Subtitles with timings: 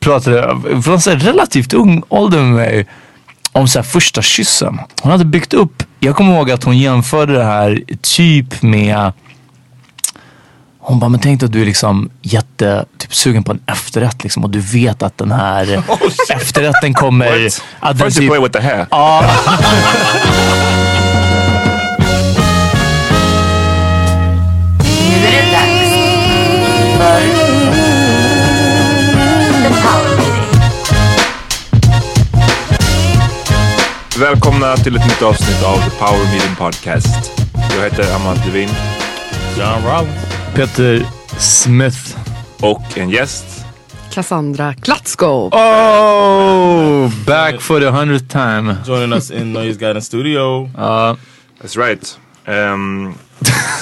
[0.00, 2.86] pratade från så relativt ung ålder med mig
[3.52, 4.80] om så här första kyssen.
[5.02, 9.12] Hon hade byggt upp, jag kommer ihåg att hon jämförde det här typ med
[10.88, 14.44] hon bara, men tänk att du är liksom jätte, typ sugen på en efterrätt liksom
[14.44, 15.84] och du vet att den här
[16.30, 17.46] efterrätten kommer...
[17.80, 18.86] Att den First you play with the hair.
[34.20, 37.40] Välkomna till ett nytt avsnitt av The Power Meeting Podcast.
[37.76, 38.68] Jag heter Amat Levin.
[39.58, 40.16] John Rollins.
[40.54, 41.06] Peter
[41.38, 42.16] Smith.
[42.60, 43.64] Och en gäst.
[44.10, 45.26] Cassandra Klatsko.
[45.26, 48.76] Oh, back for the hundredth time.
[48.86, 50.70] Joining us in Noise Garden Studio.
[50.76, 51.16] Ja.
[51.62, 52.18] That's right.
[52.46, 53.14] Um,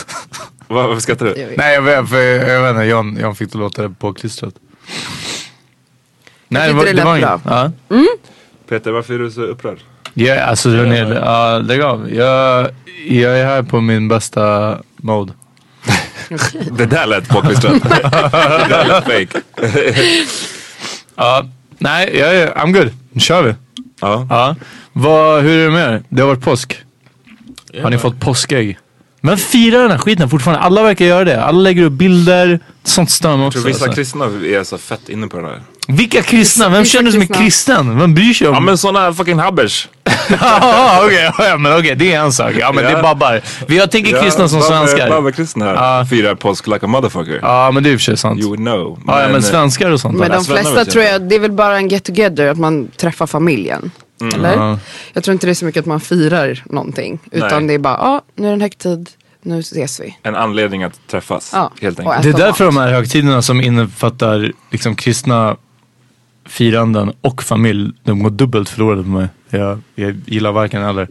[0.69, 1.55] vad, vad skrattar du?
[1.57, 4.55] Nej jag vet, för, jag vet inte, John, John fick det låta påklistrat.
[6.49, 7.41] Nej, tyckte det lät bra.
[7.45, 7.71] Ja.
[8.69, 9.79] Peter, varför är du så upprörd?
[10.19, 12.15] Ja, alltså den är, ja, lägg av.
[12.15, 12.71] Jag,
[13.09, 15.33] jag är här på min bästa mode.
[16.71, 17.83] Det där lät påklistrat.
[17.83, 19.41] det där lät fake.
[21.17, 21.47] Ja,
[21.79, 22.91] nej, jag är, I'm good.
[23.13, 23.55] Nu kör vi.
[24.01, 24.27] Ja.
[24.31, 24.57] Ja.
[24.93, 26.03] Vad, hur är det med er?
[26.09, 26.77] Det har varit påsk.
[27.83, 28.79] Har ni fått påskägg?
[29.21, 30.63] Men fira den här skiten fortfarande.
[30.65, 31.45] Alla verkar göra det.
[31.45, 32.61] Alla lägger upp bilder.
[32.85, 33.59] Sånt stör mig Jag också.
[33.61, 33.95] tror vissa alltså.
[33.97, 35.63] kristna är så fett inne på den här.
[35.87, 36.69] Vilka kristna?
[36.69, 37.99] Vem känner sig som är kristen?
[37.99, 38.55] Vem bryr sig om?
[38.55, 39.89] Ja men såna fucking habbers.
[40.41, 42.53] Ja, okej, ja, men okej, det är en sak.
[42.61, 43.41] Ja men det är babbar.
[43.67, 45.09] Vi har tänker kristna som svenskar.
[45.11, 45.75] Babbe kristna här.
[45.99, 46.07] Ja.
[46.11, 47.39] Firar påsk like a motherfucker.
[47.43, 48.41] Ja men det är i och för sig sant.
[48.41, 48.99] You would know.
[49.07, 51.41] Ja, ja men svenskar och sånt Men de Svennar flesta jag tror jag, det är
[51.41, 53.91] väl bara en get together, att man träffar familjen.
[54.35, 54.57] Eller?
[54.57, 54.79] Ja.
[55.13, 57.19] Jag tror inte det är så mycket att man firar någonting.
[57.31, 57.69] Utan Nej.
[57.69, 59.11] det är bara, ja nu är det en högtid.
[59.43, 60.17] nu ses vi.
[60.23, 61.71] En anledning att träffas Ja.
[61.81, 62.23] helt enkelt.
[62.23, 62.75] Det är därför mat.
[62.75, 65.57] de här högtiderna som innefattar liksom kristna
[66.49, 69.29] firanden och familj, de går dubbelt förlorade på mig.
[69.51, 71.09] Jag, jag gillar varken eller.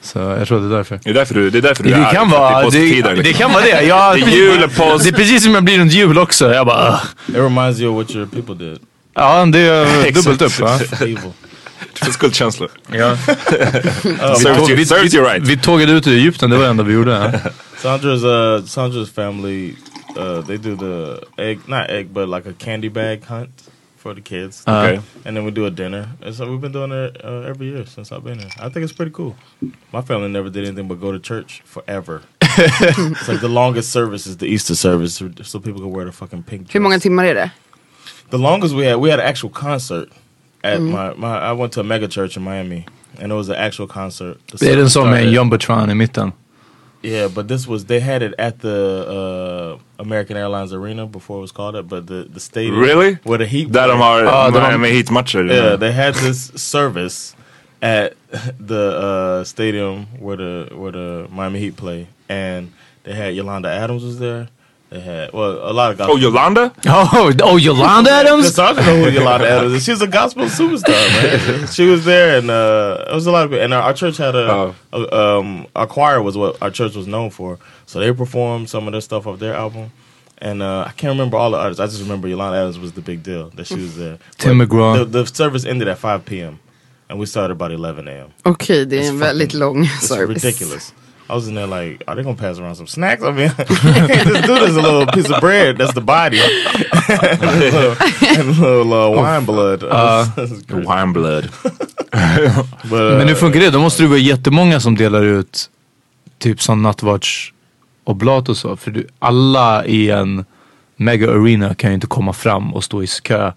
[0.00, 1.00] Så jag tror det är därför.
[1.04, 2.78] Det är därför du, det är, därför du Det är arg, kan att vara det
[2.78, 3.34] är det, liksom.
[3.34, 3.82] kan vara det.
[3.82, 5.04] Ja, Det är jul, påsk.
[5.04, 6.54] Det är precis som jag blir runt jul också.
[6.54, 8.78] Jag bara, "Ugh." It reminds you of what your people did.
[9.14, 10.78] ja det är dubbelt upp va?
[12.00, 12.68] Du får skuldkänslor.
[12.92, 13.16] Ja.
[15.14, 15.48] You right.
[15.48, 17.40] Vi tågade ut ur Egypten, det var det enda vi gjorde.
[17.82, 19.74] Sandra's uh Sandra's family
[20.16, 23.62] uh they do the egg not egg but like a candy bag hunt
[24.04, 24.62] for the kids.
[24.66, 25.00] Uh, okay.
[25.24, 26.04] And then we do a dinner.
[26.24, 28.50] And so we've been doing it uh, every year since I've been here.
[28.64, 29.34] I think it's pretty cool.
[29.92, 32.20] My family never did anything but go to church forever.
[32.42, 35.14] it's like the longest service is the Easter service
[35.50, 36.72] so people can wear the fucking pink dress.
[36.74, 37.50] Hur många timmar är det?
[38.30, 40.08] The longest we had, we had an actual concert
[40.62, 41.50] at my, my.
[41.50, 42.86] I went to a mega church in Miami,
[43.20, 44.36] and it was an actual concert.
[44.46, 46.32] The Det är den service som med started- jumbotron i mitten.
[47.04, 48.78] Yeah, but this was they had it at the
[49.18, 53.18] uh, American Airlines Arena before it was called it, but the the stadium Really?
[53.24, 55.46] where the Heat Där de har Ja, Miami Heat-matcher.
[55.50, 57.36] yeah they had this service
[57.82, 58.14] at
[58.68, 62.72] the uh, stadium where the where the Miami Heat play, and
[63.02, 64.48] they had Yolanda Adams was there.
[64.94, 66.14] They had well a lot of gospel.
[66.14, 66.72] Oh, Yolanda?
[66.86, 68.44] Oh, oh Yolanda Adams?
[68.52, 69.84] Because I don't know who Yolanda Adams is.
[69.84, 71.66] She's a gospel superstar, man.
[71.76, 73.52] she was there, and uh, it was a lot of.
[73.54, 74.74] And our, our church had a, Oh.
[74.92, 77.58] a- um, our choir was what our church was known for.
[77.86, 79.90] So they performed some of their stuff off their album.
[80.38, 81.80] And uh, I can't remember all the artists.
[81.80, 84.18] I just remember Yolanda Adams was the big deal that she was there.
[84.38, 84.98] Tim But McGraw.
[84.98, 86.58] The, the service ended at 5 p.m.
[87.08, 88.28] and we started about 11 a.m.
[88.44, 90.44] Okej, det är It's en väldigt fucking- lång It's service.
[90.44, 90.92] ridiculous.
[91.28, 93.22] I was in there like, are they gonna pass around some snacks?
[93.22, 95.78] I mean, this dude is a little piece of bread.
[95.78, 96.38] That's the body,
[97.08, 99.82] and a little, and a little uh, wine blood.
[100.70, 101.50] Wine blood.
[102.90, 103.70] but, uh, Men hur funkar det?
[103.70, 105.70] Då måste det vara jättemånga som delar ut
[106.38, 108.76] typ som nattvardsoblat och så.
[108.76, 110.44] För du, alla i en
[110.96, 113.52] mega arena kan ju inte komma fram och stå i kö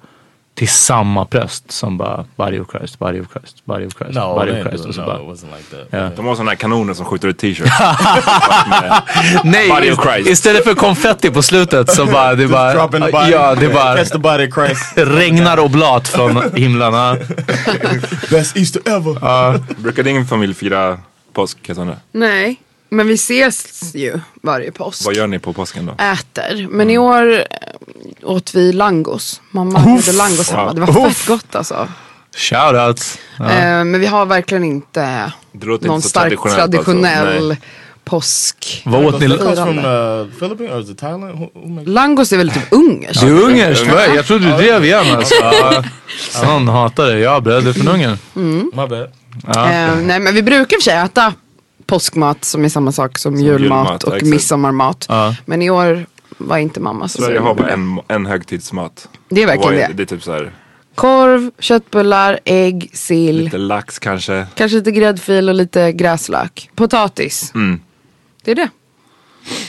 [0.58, 4.36] till samma präst som bara body of Christ, body of Christ, body of Christ, no,
[4.36, 4.84] body of Christ.
[4.84, 5.88] do Och så no, bara, it wasn't like that.
[6.02, 6.10] Ja.
[6.16, 7.72] De har såna här kanoner som skjuter ut t-shirts.
[9.44, 10.30] Nej, Body of Christ.
[10.30, 12.74] istället för konfetti på slutet så bara, det bara,
[13.30, 14.94] ja, det bara Catch the body of Christ.
[14.96, 17.18] regnar oblat från himlarna.
[18.30, 19.82] Best Easter ever.
[19.82, 21.00] Brukar din familj fira
[21.34, 21.70] påsk?
[22.12, 25.06] Nej, men vi ses ju varje påsk.
[25.06, 26.04] Vad gör ni på påsken då?
[26.04, 26.68] Äter.
[26.70, 27.46] Men i år eh,
[28.24, 29.42] åt vi langos.
[29.52, 30.74] Mamma gjorde langos hemma.
[30.74, 31.88] Det var fett gott alltså.
[32.36, 33.20] Shoutouts.
[33.40, 33.46] Ja.
[33.46, 37.66] Eh, men vi har verkligen inte någon inte stark traditionellt, traditionell alltså.
[38.04, 38.82] påsk.
[38.86, 39.26] Vad åt ni?
[39.28, 39.38] Uh,
[40.40, 41.40] Philippines or Thailand?
[41.40, 43.22] Who, who Langos är väl typ ungerskt?
[43.22, 44.06] Det är ungerskt, va?
[44.16, 45.36] jag trodde du drev igen alltså.
[45.42, 45.84] Ja.
[46.20, 47.20] Sån hatar det.
[47.20, 48.18] Jag bröder från Ungern.
[48.34, 49.12] my bad?
[49.48, 51.34] Eh, nej men vi brukar i och för sig äta
[51.88, 54.32] påskmat som är samma sak som, julmat, julmat, och exakt.
[54.32, 55.06] midsommarmat.
[55.10, 55.36] Ja.
[55.46, 56.06] Men i år
[56.38, 59.10] var inte mamma så Sverige har bara en, en högtidsmat.
[59.30, 59.94] Det är verkligen är det.
[59.94, 60.52] Det är typ så här,
[60.96, 63.44] Korv, köttbullar, ägg, sill.
[63.44, 64.48] lite lax kanske.
[64.56, 66.70] Kanske lite gräddfil och lite gräslök.
[66.76, 67.52] Potatis.
[67.56, 67.80] Mm.
[68.44, 68.70] Det är det.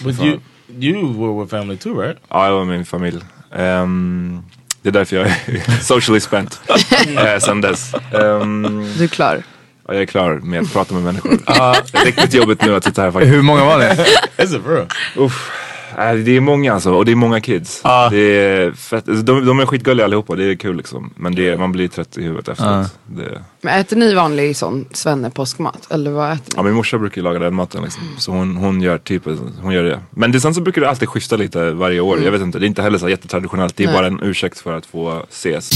[0.05, 0.41] But you
[0.81, 2.19] you were with family too, right?
[2.29, 3.21] Ja, det var min familj.
[3.57, 4.43] Ehm,
[4.83, 7.95] det är därför jag är socially spent uh, sen dess.
[7.95, 9.43] Ehm, Du är klar.
[9.89, 11.31] Ja, jag är klar med att prata med människor.
[11.93, 13.35] Det är riktigt jobbigt nu att sitta här faktiskt.
[13.35, 13.83] Hur många var
[14.43, 14.87] it for real?
[15.17, 15.51] Uff.
[15.99, 17.81] Äh, Det är många alltså och det är många kids.
[17.85, 18.09] Ja.
[18.11, 19.05] Det är fett.
[19.07, 21.11] De, de är skitgulliga allihopa, det är kul liksom.
[21.17, 22.99] Men det man blir trött i huvudet efteråt.
[23.07, 25.87] Det, Men äter ni vanlig sån svenne påskmat?
[25.91, 26.69] Eller vad äter ja, ni?
[26.69, 28.03] min morsa brukar laga den maten liksom.
[28.19, 29.23] Så hon, hon gör typ,
[29.63, 30.01] hon gör det.
[30.11, 32.23] Men det, sen så brukar det alltid schyssta lite varje år.
[32.25, 33.77] Jag vet inte, det är inte heller så jättetraditionellt.
[33.77, 33.97] Det är Nej.
[33.97, 35.71] bara en ursäkt för att få ses.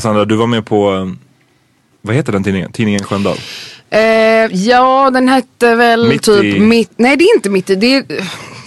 [0.00, 1.06] Cassandra, du var med på, eh,
[2.02, 2.72] vad heter den tidningen?
[2.72, 3.36] Tidningen Sköndal?
[3.90, 4.00] Eh,
[4.52, 6.90] ja, den hette väl Mitt typ i- mitt...
[6.96, 7.74] Nej, det är inte mitt i.
[7.74, 8.04] Det är...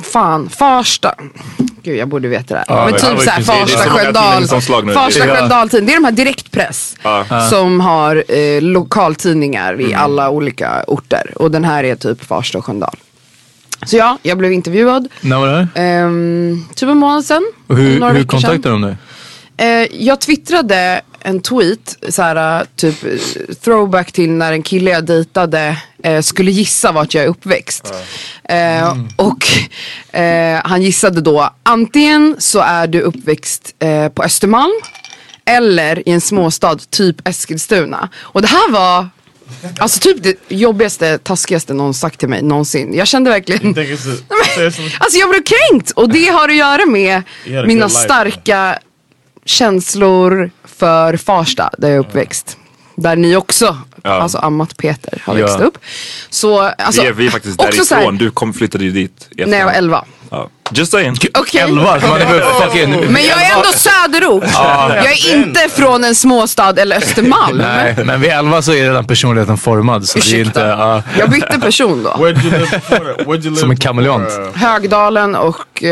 [0.04, 1.16] Fan, Farsta.
[1.84, 2.66] Gud, jag borde veta det här.
[2.78, 4.48] Ja, men typ såhär Farsta Sköndal.
[4.48, 5.28] Farsta.
[5.28, 6.96] Sköndal Det är de här direktpress.
[7.04, 7.48] Ja.
[7.50, 9.92] Som har eh, lokaltidningar Mm.
[9.92, 11.34] i alla olika orter.
[11.36, 12.96] Och den här är typ Farsta och Sköndal.
[13.86, 15.08] Så ja, jag blev intervjuad.
[15.22, 15.68] När var det här?
[15.76, 17.44] Ehm, typ en månad sedan.
[17.68, 18.96] Och hur, hur kontaktade de dig?
[19.58, 25.78] Eh, jag twittrade en tweet, såhär, typ eh, throwback till när en kille jag dejtade
[26.04, 27.94] eh, skulle gissa vart jag är uppväxt.
[28.44, 29.48] Eh, Och
[30.20, 34.72] eh, han gissade då antingen så är du uppväxt eh, på Östermalm
[35.46, 38.10] eller i en småstad, typ Eskilstuna.
[38.20, 39.08] Och det här var
[39.80, 42.94] Alltså typ det jobbigaste, taskigaste någon sagt till mig någonsin.
[42.94, 43.74] Jag kände verkligen?
[45.00, 47.22] Alltså jag blev kränkt och det har att göra med
[47.68, 48.80] mina starka
[49.46, 52.58] känslor för Farsta där jag är uppväxt.
[52.96, 54.10] där ni också, Ja.
[54.12, 55.46] alltså Amat Peter har Ja.
[55.46, 55.78] växt upp.
[56.30, 58.18] Så, alltså, vi, är, vi är faktiskt så här, därifrån.
[58.18, 59.28] Du kom, flyttade ju dit.
[59.32, 59.76] när jag var efterhand.
[59.78, 60.06] 11.
[60.30, 60.50] Ja.
[60.72, 61.16] Just saying.
[61.40, 61.62] Okej.
[61.62, 62.00] Elva.
[63.10, 64.44] Men jag är ändå söderort.
[64.90, 67.58] Jag är inte från en småstad eller Östermalm.
[67.58, 70.06] Nej, men vid elva så är redan personligheten formad.
[70.08, 70.48] Så det är Ursäkta.
[70.48, 72.10] inte, ja, Jag bytte person då.
[72.10, 73.28] Where'd you live before that?
[73.28, 74.30] Where'd you live Som en kameleont.
[74.40, 75.84] uh, Högdalen och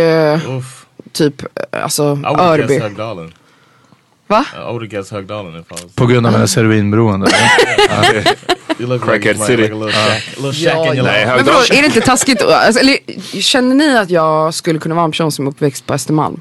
[0.47, 0.85] Oof.
[1.13, 1.41] typ
[1.73, 2.03] eh, alltså
[2.39, 2.79] Örby.
[2.79, 3.33] Högdalen.
[4.31, 4.45] Va?
[4.89, 5.95] Guess Högdalen if I was.
[5.95, 7.27] på grund av hennes heroinberoende.
[9.03, 9.69] Crackhead city.
[9.69, 9.91] Men
[11.45, 12.41] förlåt, är det inte taskigt?
[12.41, 12.97] Alltså, eller,
[13.41, 16.39] känner ni att jag skulle kunna vara en person som är uppväxt på Östermalm?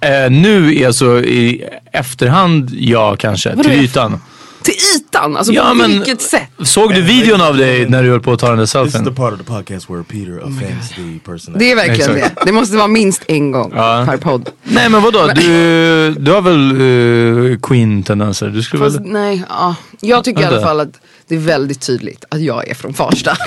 [0.00, 4.20] Eh, nu är alltså i efterhand, ja kanske, Vadå till ytan.
[4.66, 5.36] Till ytan?
[5.36, 6.48] Alltså Ja, på men- vilket sätt?
[6.64, 8.82] Såg du videon av dig när du höll på att ta den där This is
[8.82, 9.14] the selfien?
[9.14, 11.54] part of the podcast where Peter offends the person.
[11.58, 12.30] Det är verkligen det.
[12.44, 14.04] Det måste vara minst en gång Ja.
[14.08, 14.48] per podd.
[14.62, 18.48] Nej men vadå, du, du har väl uh, Queen-tendenser?
[18.48, 19.06] Du skulle Fast, väl...
[19.06, 19.74] nej, ja.
[20.00, 20.68] Jag tycker i alla Vänta.
[20.68, 23.36] fall att det är väldigt tydligt att jag är från Farsta.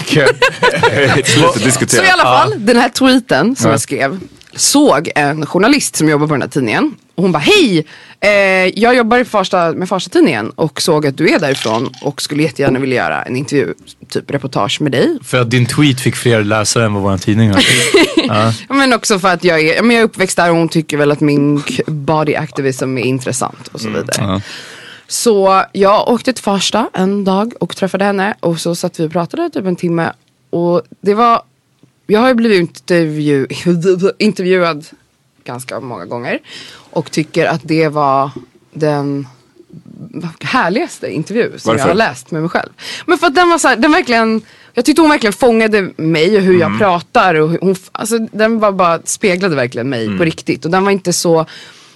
[1.25, 3.73] Sluta Så i alla fall, den här tweeten som Ja.
[3.73, 4.19] jag skrev
[4.55, 6.95] såg en journalist som jobbar på den här tidningen.
[7.19, 7.85] Och hon bara, hej!
[8.19, 12.43] Eh, jag jobbar i Farsta, med Farsta-tidningen och såg att du är därifrån och skulle
[12.43, 13.73] jättegärna vilja göra en intervju,
[14.09, 15.17] typ reportage med dig.
[15.23, 17.63] För att din tweet fick fler läsare än vad vår tidning har.
[18.27, 18.53] ja.
[18.69, 21.11] Men också för att jag är, men jag är uppväxt där och hon tycker väl
[21.11, 24.15] att min body activism är intressant och så vidare.
[24.17, 24.41] ja.
[25.07, 29.11] Så jag åkte till Farsta en dag och träffade henne och så satt vi och
[29.11, 30.11] pratade typ en timme.
[30.49, 31.41] Och det var,
[32.07, 33.47] jag har ju blivit intervju,
[34.17, 34.85] intervjuad
[35.49, 36.39] ganska många gånger.
[36.93, 38.31] Och tycker att det var
[38.73, 39.27] den
[40.41, 41.79] härligaste intervju som Varför?
[41.79, 42.69] jag har läst med mig själv.
[43.05, 44.41] Men för att den var så här, den verkligen,
[44.73, 46.61] jag tyckte hon verkligen fångade mig och hur Mm.
[46.71, 47.35] jag pratar.
[47.35, 50.17] Och hon, alltså, den var bara, speglade verkligen mig Mm.
[50.17, 50.65] på riktigt.
[50.65, 51.45] Och den var inte så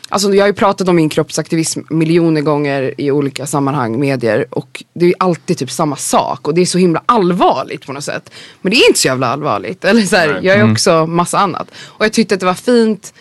[0.10, 4.46] Alltså jag har ju pratat om min kroppsaktivism miljoner gånger i olika sammanhang, medier.
[4.50, 6.48] Och det är alltid typ samma sak.
[6.48, 8.30] Och det är så himla allvarligt på något sätt.
[8.62, 9.86] Men det är inte så jävla allvarligt.
[9.86, 11.68] Eller så här, jag är också massa annat.
[11.86, 13.14] Och jag tyckte att det var fint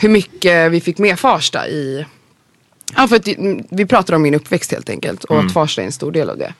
[0.00, 2.06] hur mycket vi fick med Farsta i
[2.96, 3.28] Ja för att
[3.70, 5.24] vi pratade om min uppväxt helt enkelt.
[5.24, 6.54] Och att Farsta är en stor del av det.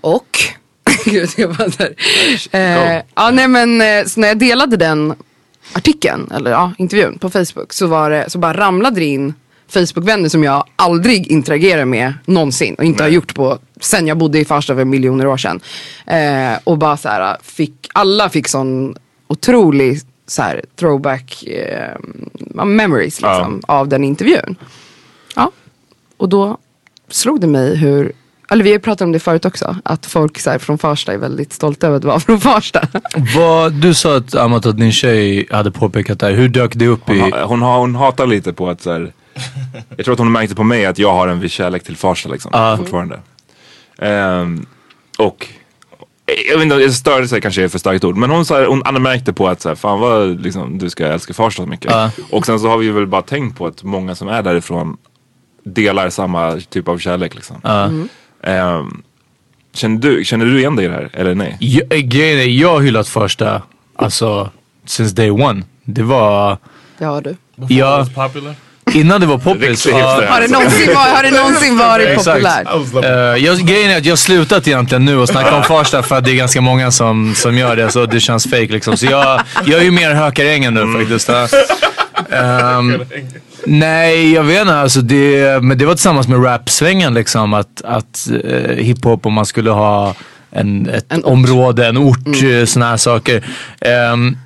[0.00, 0.38] Och
[1.04, 1.94] Gud, jag bara här.
[2.50, 5.14] Eh, ja, nej, men, eh, så när jag delade den
[5.72, 9.34] artikeln, eller ja, intervjun på Facebook så, var det, så bara ramlade det in
[9.68, 14.38] Facebook-vänner som jag aldrig interagerar med någonsin och inte har gjort på sen jag bodde
[14.38, 15.60] i Farsta för miljoner år sedan.
[16.06, 20.00] Eh, och bara så här, fick, alla fick sån otrolig
[20.30, 21.96] så här, throwback eh,
[22.64, 24.56] memories liksom, av den intervjun.
[25.34, 25.50] Ja,
[26.16, 26.58] och då
[27.08, 28.12] slog det mig hur
[28.50, 31.18] eller vi har pratat om det förut också, att folk så här, från Farsta är
[31.18, 32.88] väldigt stolta över att vara från Farsta.
[33.36, 36.32] Vad, du sa att Amat att din tjej hade påpekat det här.
[36.32, 37.20] Hur dök det upp Hon, i...
[37.20, 39.12] ha, hon, har, hon hatar lite på att så här,
[39.96, 42.28] Jag tror att hon märkte på mig att jag har en viss kärlek till Farsta
[42.28, 42.50] liksom.
[42.54, 42.76] Ja.
[42.76, 43.20] Fortfarande.
[43.98, 44.66] Ehm,
[45.18, 45.48] och
[46.48, 48.16] jag vet inte, störde sig kanske är för starkt ord.
[48.16, 51.06] Men hon, så här, hon anmärkte på att så här, fan vad liksom, du ska
[51.06, 51.90] älska Farsta så mycket.
[51.90, 52.10] Ja.
[52.30, 54.96] Och sen så har vi väl bara tänkt på att många som är därifrån
[55.64, 57.56] delar samma typ av kärlek liksom.
[57.62, 57.90] Ja.
[58.50, 59.02] Ehm,
[59.72, 61.10] känner, du, känner du igen dig i det här?
[61.12, 61.56] Eller nej?
[61.60, 63.62] Jag, eh, grejen är, jag har hyllat första,
[63.96, 64.50] alltså,
[64.84, 65.62] since day one.
[65.84, 66.58] Det var,
[66.98, 67.36] Det har du.
[67.56, 68.06] Before Ja.
[68.94, 69.86] Innan det var poppis.
[69.86, 70.26] Hipster.
[70.26, 72.94] Har det någonsin varit, har det någonsin varit populärt?
[72.94, 73.10] Looking.
[73.10, 76.16] Eh, jag, grejen är att jag har slutat egentligen nu och snacka om Farsta för
[76.16, 78.96] att det är ganska många som, som gör det så det känns fake liksom.
[78.96, 81.28] Så jag, jag är ju mer Hökarängen nu faktiskt.
[81.28, 81.48] ja.
[82.30, 83.02] Ehm,
[83.66, 84.74] nej, jag vet inte.
[84.74, 87.54] Alltså det, men det var tillsammans med rapsvängen liksom.
[87.54, 90.14] Att, att eh, hiphop, om man skulle ha
[90.50, 91.18] en, ett En.
[91.18, 91.32] Mm.
[91.32, 92.66] område, en ort, mm.
[92.66, 93.44] sådana här saker.
[93.80, 94.36] Ehm,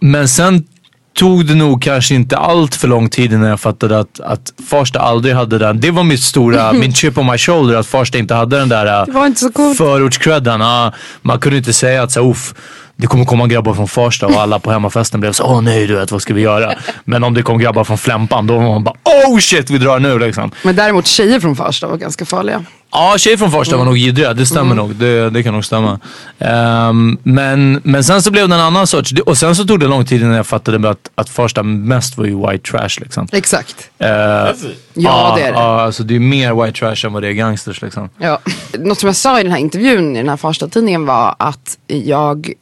[0.00, 0.64] men sen
[1.14, 5.00] tog det nog kanske inte allt för lång tid innan jag fattade att, att Farsta
[5.00, 5.80] aldrig hade den.
[5.80, 9.06] Det var mitt stora, min chip on my shoulder, att Farsta inte hade den där
[9.74, 10.60] förortscredden.
[11.22, 12.54] Man kunde inte säga att så, uff,
[13.00, 15.94] det kommer komma grabbar från Farsta och alla på hemmafesten blev så åh nej du
[15.94, 16.72] vet vad ska vi göra?
[17.04, 19.98] Men om det kom grabbar från Flämpan då var man bara oh shit vi drar
[19.98, 20.50] nu liksom.
[20.62, 22.64] Men däremot tjejer från Farsta var ganska farliga.
[22.92, 24.34] Ja, tjejer från Farsta var nog jiddriga.
[24.34, 24.94] Det stämmer nog.
[24.94, 26.00] Det, det kan nog stämma.
[26.38, 29.12] Ehm, men, men sen så blev det en annan sorts.
[29.26, 32.24] Och sen så tog det lång tid innan jag fattade att, att Farsta mest var
[32.24, 33.28] ju white trash liksom.
[33.32, 33.90] Exakt.
[34.02, 34.76] Uh, it.
[34.94, 35.58] Ja, det är det.
[35.58, 38.08] Ja, alltså det är mer white trash än vad det är gangsters liksom.
[38.18, 38.38] Ja.
[38.78, 42.52] Något som jag sa i den här intervjun i den här Farsta-tidningen var att jag,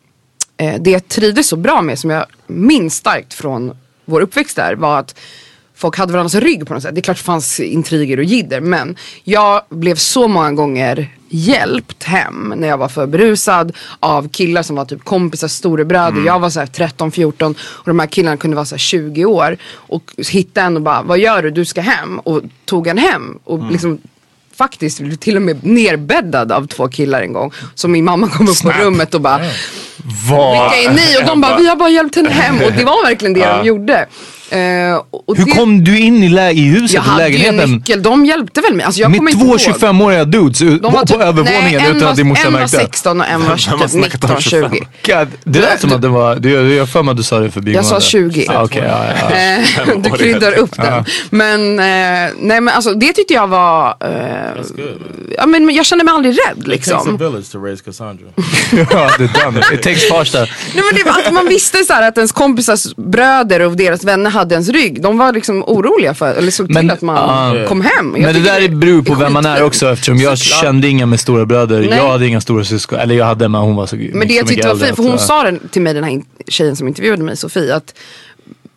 [0.81, 4.99] det jag trivdes så bra med som jag minns starkt från vår uppväxt där var
[4.99, 5.19] att
[5.75, 6.95] folk hade varandras rygg på något sätt.
[6.95, 12.03] Det är klart det fanns intriger och jidder men jag blev så många gånger hjälpt
[12.03, 16.27] hem när jag var för berusad av killar som var typ kompisars storebröder.
[16.27, 19.57] Jag var så här 13-14 och de här killarna kunde vara så här 20 år
[19.73, 21.51] och hitta en och bara vad gör du?
[21.51, 23.99] Du ska hem och tog en hem och liksom
[24.59, 27.53] faktiskt blev till och med nerbäddad av två killar en gång.
[27.75, 29.41] Så min mamma kom upp på rummet och bara
[30.31, 30.71] Vad?
[30.73, 31.19] vilka är ni?
[31.23, 33.67] Och de bara vi har bara hjälpt henne hem och det var verkligen det de
[33.67, 34.07] gjorde.
[35.11, 37.73] Och Hur det, kom du in i, lä- i huset, jag i hade ju lägenheten?
[37.73, 38.85] nyckel, de hjälpte väl mig.
[38.87, 39.59] Alltså, jag Med två ihåg.
[39.59, 42.47] 25-åriga dudes De på, var på typ- övervåningen nej, en utan var- att din morsa
[42.47, 42.77] En var märkte?
[42.77, 44.51] 16 och en var Vem har typ snackat om 19, 20.
[44.51, 44.71] 25?
[45.07, 47.39] God, det lät som att det var, du, jag har för mig att du sa
[47.39, 48.47] det förbi Jag sa 20.
[48.49, 49.37] Ah, Okej, ja, ja.
[49.37, 51.05] Eh, du kryddar upp den.
[51.31, 51.85] Men, eh,
[52.41, 53.97] nej, men alltså, det tyckte jag var...
[54.01, 54.63] Eh,
[55.37, 57.17] ja, men, jag kände mig aldrig rädd It takes a liksom.
[57.17, 58.25] village to raise Cassandra.
[58.91, 59.75] ja, det är den.
[59.75, 60.39] It takes Farsta.
[60.39, 64.31] Nej, men det att man visste så här, att ens kompisars bröder och deras vänner
[64.39, 65.03] hade ens rygg.
[65.03, 67.67] De var liksom oroliga för, eller såg till Men, att man ah.
[67.69, 68.15] kom hem.
[68.17, 71.21] Jag Men det där beror på vem man är också eftersom jag kände inga med
[71.21, 71.81] stora bröder.
[71.81, 71.89] Nej.
[71.89, 72.99] Jag hade inga stora syskon.
[72.99, 74.97] Eller jag hade men hon var så Men det så jag mycket tyckte var fint,
[74.97, 77.95] för hon eh, sa det till mig den här tjejen som intervjuade mig, Sofie, att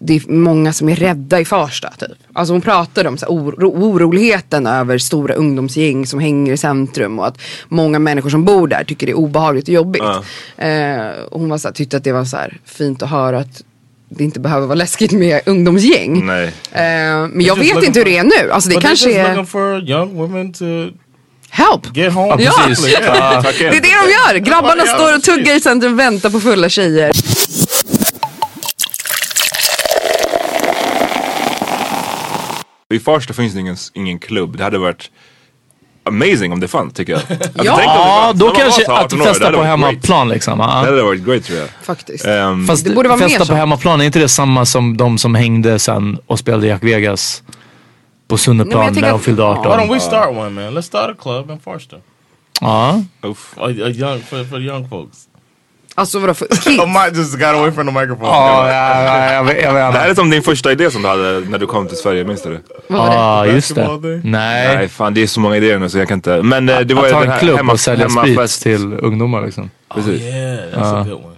[0.04, 2.18] det är många som är rädda i Farsta typ.
[2.34, 7.20] Alltså hon pratade om så här, oro, oroligheten över stora ungdomsgäng som hänger i centrum
[7.20, 10.04] och att många människor som bor där tycker det är obehagligt och jobbigt.
[10.58, 13.40] Eh, och hon var så här, tyckte att det var så här, fint att höra
[13.40, 13.64] att
[14.18, 16.26] det inte behöver vara läskigt med ungdomsgäng.
[16.26, 16.46] Nej.
[16.72, 16.82] Eh,
[17.28, 18.52] men jag vet inte hur det är nu.
[18.52, 20.66] Alltså det kanske just är looking for young women to
[21.50, 21.98] help.
[21.98, 22.44] get home.
[22.44, 22.98] Ja, precis.
[23.02, 23.44] Ja.
[23.60, 24.36] Det är det de gör.
[24.38, 27.12] Grabbarna står och tuggar i centrum och väntar på fulla tjejer.
[32.94, 34.58] I Farsta finns det ingen, ingen klubb.
[34.58, 35.12] Det hade varit
[36.12, 37.22] amazing om det fanns tycker jag.
[37.30, 38.40] Alltså, tänk om det Ja, fanns.
[38.40, 40.60] då kanske att 18 år, det festa på hemmaplan liksom.
[40.60, 40.66] ja.
[40.68, 41.68] Det hade varit great tror jag.
[41.84, 42.26] Faktiskt.
[42.26, 43.52] Ehm, Fast Det borde vara mer festa så.
[43.52, 47.44] på hemmaplan, är inte det samma som de som hängde sen och spelade Jack Vegas
[48.28, 49.50] på Sunneplan när de fyllde Ja.
[49.50, 49.64] 18?
[49.78, 50.78] Why don't we start one, man?
[50.78, 51.96] Let's start a club in Farsta.
[52.62, 53.04] Ja.
[53.24, 53.54] uff.
[53.58, 55.18] A, a young for, for young folks.
[55.96, 56.68] Alltså vadå för kids?
[56.80, 58.28] Oh, my just got away from the microphone.
[58.28, 59.64] Ja, ja, ja, jag vet.
[59.64, 61.98] Jag Det här är som din första idé som du hade när du kom till
[61.98, 62.60] Sverige, minns du det?
[62.88, 63.16] Vad var det?
[63.16, 64.00] Ja, just det.
[64.24, 64.76] Nej.
[64.78, 66.42] Nej fan det är så många idéer nu så jag kan inte.
[66.44, 68.60] Men eh, det var Att ju ha den en här klubb hemma- och sälja hemmafest.
[68.62, 69.70] sprit till ungdomar liksom.
[69.96, 70.22] Precis.
[70.22, 71.36] Oh, Yeah, that's a good one.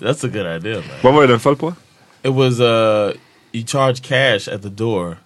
[0.00, 0.84] That's a good idea, man.
[1.02, 1.74] Vad var det den föll på?
[2.22, 3.12] It was uh,
[3.52, 5.16] you charge cash at the door,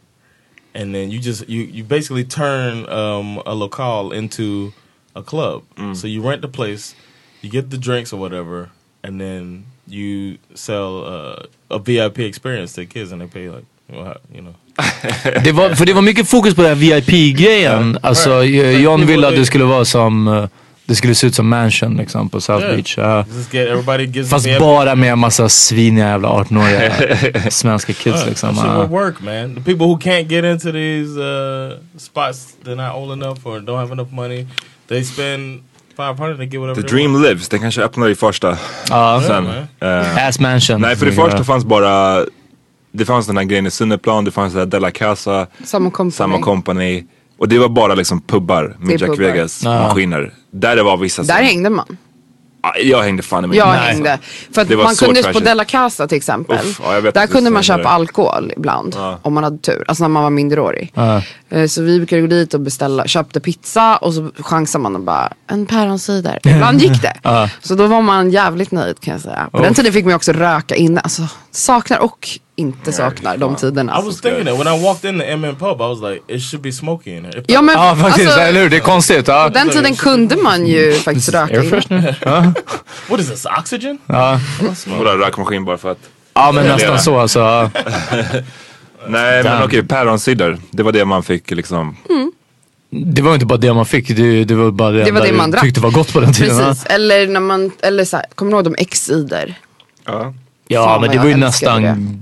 [0.75, 4.73] and then you just you you basically turn um, a locale into
[5.15, 5.63] a club.
[5.97, 6.95] So you rent the place,
[7.43, 8.69] you get the drinks or whatever,
[9.03, 13.67] and then you sell uh, a VIP experience to kids, and they pay like
[14.35, 14.55] you know.
[15.45, 17.99] Det var, för det var mycket fokus på den här VIP-grejen.
[18.03, 20.45] Alltså, eh, John ville att det skulle vara som, eh,
[20.87, 22.77] det skulle se ut som mansion liksom på South Yeah.
[22.77, 22.99] Beach.
[24.15, 28.55] Gets Fast bara med en massa sviniga jävla 18-åriga svenska kids Uh, liksom.
[28.55, 29.55] that shit would work, man.
[29.55, 33.79] The people who can't get into these uh, spots, they're not old enough or don't
[33.79, 34.47] have enough money.
[34.89, 35.63] They spend
[35.99, 37.23] 500 they get whatever The they Dream.
[37.23, 38.59] Lives, den kanske öppnar i första
[38.89, 39.23] Ja.
[39.27, 39.47] sen.
[39.81, 40.81] Eh, Ass mansion.
[40.81, 42.25] nej för det första fanns bara,
[42.93, 46.11] det fanns den här grejen i Sunneplan, det fanns det här Della Casa, Samma company.
[46.17, 47.05] samma company.
[47.39, 49.25] Och det var bara liksom pubbar Det är med Jack pubbar.
[49.25, 49.71] Vegas Ja.
[49.83, 50.33] maskiner.
[50.51, 51.97] Där det var vissa Där som- hängde man.
[52.61, 53.59] Ah, Jag hängde fan i mig.
[53.59, 53.79] Jag Nej.
[53.79, 54.19] hängde.
[54.55, 55.45] För att man kunde på trashigt.
[55.45, 56.57] Della Casa till exempel.
[56.59, 57.89] Uff, ja, där kunde man köpa det.
[57.89, 58.95] alkohol ibland.
[58.99, 59.19] Ja.
[59.23, 59.85] Om man hade tur.
[59.89, 60.93] Alltså när man var minderårig.
[60.95, 61.23] Ja.
[61.51, 65.03] Eh, Så vi brukade gå dit och beställa, köpte pizza och så chansade man och
[65.03, 66.39] bara en päronsider.
[66.45, 67.15] Ibland gick det.
[67.23, 67.51] Ja.
[67.63, 69.49] Så då var man jävligt nöjd kan jag säga.
[69.53, 71.01] På den tiden fick man också röka inne.
[71.01, 71.23] Alltså
[71.59, 74.01] saknar och inte saknar de tiderna.
[74.01, 76.43] I was thinking that when I walked in the MM pub, I was like, it
[76.43, 77.45] should be smoky in here.
[77.47, 78.71] Ja men Ja faktiskt, alltså, eller hur?
[78.71, 79.27] Det är konstigt.
[79.27, 82.17] På den tiden kunde man ju faktiskt röka inne.
[82.21, 82.53] Ja.
[83.09, 83.99] What is this, oxygen?
[84.07, 84.41] Ja.
[84.87, 85.99] Bara rökmaskin bara för att.
[86.35, 87.71] ja men nästan så alltså.
[89.09, 90.59] Nej men okej, päronsider.
[90.71, 91.97] Det var det man fick liksom.
[92.91, 95.27] Det var ju inte bara det man fick, det, det var bara det, Det var
[95.27, 95.63] det man drack.
[95.63, 96.59] tyckte var gott på den tiden.
[96.59, 99.55] Precis, eller när man, eller så här, kommer du ihåg de X-ider?
[100.05, 100.35] Ja.
[100.69, 102.19] Ja Fan, men det var ju nästan,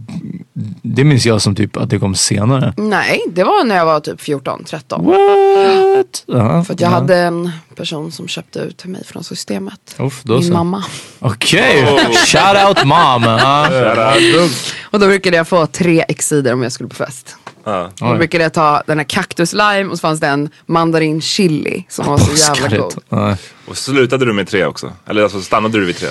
[0.83, 2.75] det minns jag som typ att det kom senare.
[2.77, 5.05] Nej, det var när jag var typ 14, 13.
[5.05, 6.25] What?
[6.27, 6.95] Ja, För att jag ja.
[6.95, 9.97] hade en person som köpte ut till mig från systemet.
[9.99, 10.53] Uff, då Min så.
[10.53, 10.85] mamma.
[11.19, 11.87] Okej,
[12.27, 13.25] shout out mom.
[14.83, 17.37] Och då brukade jag få tre X-sidor om jag skulle på fest.
[18.01, 21.21] Och då brukade jag ta den här cactus lime och så fanns det en mandarin
[21.21, 22.95] chili som var så jävla god.
[23.09, 23.37] Ja.
[23.69, 24.93] Och slutade du med tre också?
[25.07, 26.09] Eller alltså stannade du vid tre?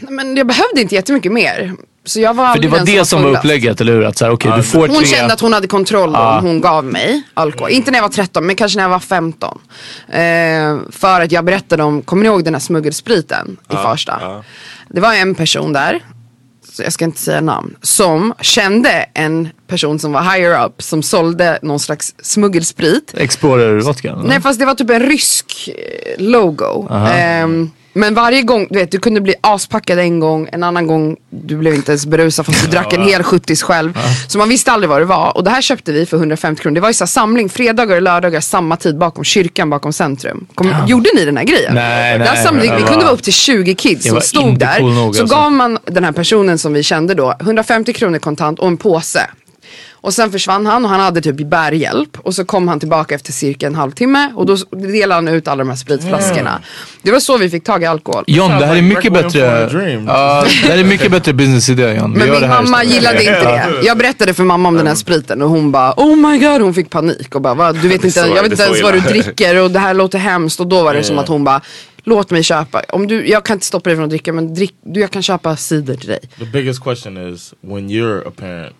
[0.00, 1.72] Men jag behövde inte jättemycket mer.
[2.04, 4.04] Så jag var För det var det som var upplägget, eller hur?
[4.04, 5.06] Att så här, okej du får Hon tre.
[5.06, 6.38] kände att hon hade kontroll Ja.
[6.38, 7.70] om hon gav mig alkohol.
[7.70, 9.58] Inte när jag var 13 men kanske när jag var 15.
[10.08, 10.12] Eh,
[10.90, 14.18] för att jag berättade om, kommer ni ihåg den här smuggelspriten i Farsta?
[14.20, 14.42] ja.
[14.88, 16.04] Det var en person där,
[16.72, 21.02] så jag ska inte säga namn, som kände en person som var higher up som
[21.02, 23.14] sålde någon slags smuggelsprit.
[23.16, 24.16] Explorer vodka?
[24.24, 26.88] Nej fast det var typ en rysk eh, logo.
[27.14, 31.16] Ehm, Men varje gång, du vet du kunde bli aspackad en gång, en annan gång
[31.30, 33.98] du blev inte ens berusad fast du drack en hel 70 själv.
[34.28, 35.36] Så man visste aldrig vad det var.
[35.36, 36.74] Och det här köpte vi för 150 kronor.
[36.74, 40.46] Det var ju så samling fredagar och lördagar samma tid bakom kyrkan bakom centrum.
[40.54, 41.74] Kom, Gjorde ni den här grejen?
[41.74, 44.78] Nej, nej, samling, vi kunde vara upp till 20 kids som stod där.
[44.78, 45.36] cool nog, så alltså.
[45.36, 49.30] gav man den här personen som vi kände då 150 kronor kontant och en påse.
[50.02, 52.18] Och sen försvann han och han hade typ bärhjälp.
[52.18, 55.58] Och så kom han tillbaka efter cirka en halvtimme och då delade han ut alla
[55.64, 56.60] de här spritflaskorna.
[57.02, 58.24] Det var så vi fick tag i alkohol.
[58.26, 59.38] John, det här är mycket bättre.
[60.06, 62.10] Ja, det här är mycket bättre businessidé John.
[62.12, 63.82] Men min mamma gillade inte det.
[63.82, 66.74] Jag berättade för mamma om den här spriten och hon bara oh my god hon
[66.74, 69.08] fick panik och bara "Va, du vet inte, jag vet inte ens vad du illa."
[69.08, 71.60] dricker och det här låter hemskt och då var det som att hon bara
[72.04, 72.82] låt mig köpa.
[72.88, 75.22] Om du, jag kan inte stoppa dig från att dricka men drick, du, jag kan
[75.22, 76.20] köpa cider till dig.
[76.38, 78.72] The biggest question is when you're a parent.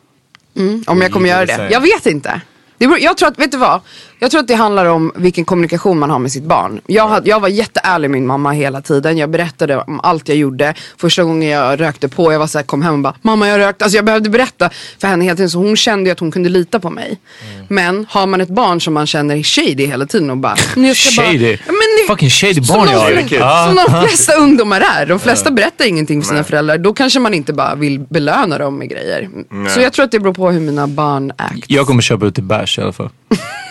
[0.87, 1.69] Om jag kommer göra det.
[1.71, 2.41] Jag vet inte.
[2.79, 3.81] Det beror, jag tror att, vet du vad?
[4.23, 6.81] Jag tror att det handlar om vilken kommunikation man har med sitt barn.
[6.87, 9.19] Jag, hade, jag var jätteärlig med min mamma hela tiden.
[9.19, 10.75] Jag berättade om allt jag gjorde.
[10.97, 13.59] Första gången jag rökte på, jag var så här, kom hem och bara Mamma jag
[13.59, 13.85] rökte.
[13.85, 15.51] Alltså jag behövde berätta för henne hela tiden.
[15.51, 17.19] Så hon kände ju att hon kunde lita på mig.
[17.55, 17.67] Mm.
[17.69, 20.95] Men har man ett barn som man känner är shady hela tiden och bara "Nu,
[20.95, 21.51] ska bara- Shady?
[21.53, 23.67] Ja, men det- Fucking shady barn jag har.
[23.67, 25.07] som de flesta ungdomar är.
[25.07, 26.79] De flesta berättar ingenting för sina föräldrar.
[26.79, 29.29] Då kanske man inte bara vill belöna dem med grejer.
[29.75, 31.65] Så jag tror att det beror på hur mina barn act.
[31.69, 33.11] Jag kommer köpa ut till bärs i alla fall.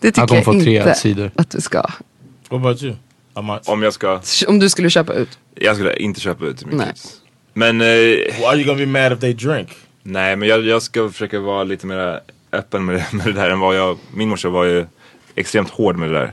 [0.00, 1.30] Det tycker jag inte sidor.
[1.36, 1.78] att du ska.
[2.48, 2.94] What about you?
[3.66, 5.38] Om jag ska, Om du skulle köpa ut.
[5.54, 6.86] jag skulle inte köpa ut till min Nej.
[6.86, 7.16] kids.
[7.54, 9.68] Men, eh, Well, are you gonna be mad if they drink?
[10.02, 12.20] nej men jag, jag ska försöka vara lite mer
[12.52, 14.86] öppen med det, med det där än vad jag, min morsa var ju
[15.34, 16.32] extremt hård med det där.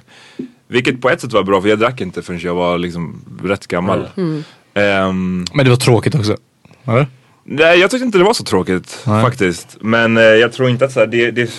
[0.68, 3.68] Vilket på ett sätt var bra för jag drack inte förrän jag var liksom rätt
[3.68, 4.10] gammal.
[4.18, 4.44] Mm.
[4.74, 6.38] Ehm, Men det var tråkigt också.
[6.86, 7.08] Eller?
[7.44, 9.22] Nej jag tyckte inte det var så tråkigt Nej.
[9.24, 9.78] faktiskt.
[9.82, 11.52] Men eh, jag tror inte att så här, det, det,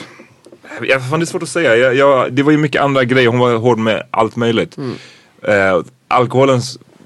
[0.83, 1.77] jag, fan, det är svårt att säga.
[1.77, 4.77] Jag, jag, det var ju mycket andra grejer, hon var hård med allt möjligt.
[5.43, 6.61] Eh, alkoholen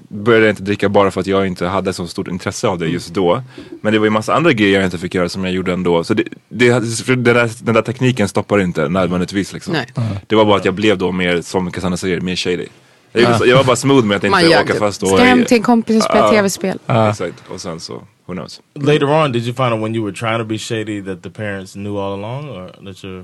[0.07, 2.87] började jag inte dricka bara för att jag inte hade så stort intresse av det
[2.87, 3.43] just då.
[3.81, 6.03] Men det var ju massa andra grejer jag inte fick göra som jag gjorde ändå.
[6.03, 6.69] Så det, det,
[7.07, 9.73] den, där, den där tekniken stoppar inte nödvändigtvis liksom.
[9.73, 9.87] Nej.
[10.27, 12.65] Det var bara att jag blev då mer, som Cassandra säger, mer shady.
[13.11, 14.79] Jag, så- jag var bara smooth med att Man inte gör åka typ.
[14.79, 15.09] fast och...
[15.09, 16.31] Ska hem till en kompis och spela Ja.
[16.31, 16.79] tv-spel.
[17.09, 17.93] Exakt, och sen så,
[18.25, 18.61] who knows.
[18.75, 21.29] Later on, did you find out when you were trying to be shady that the
[21.29, 23.23] parents knew all along, or that you're?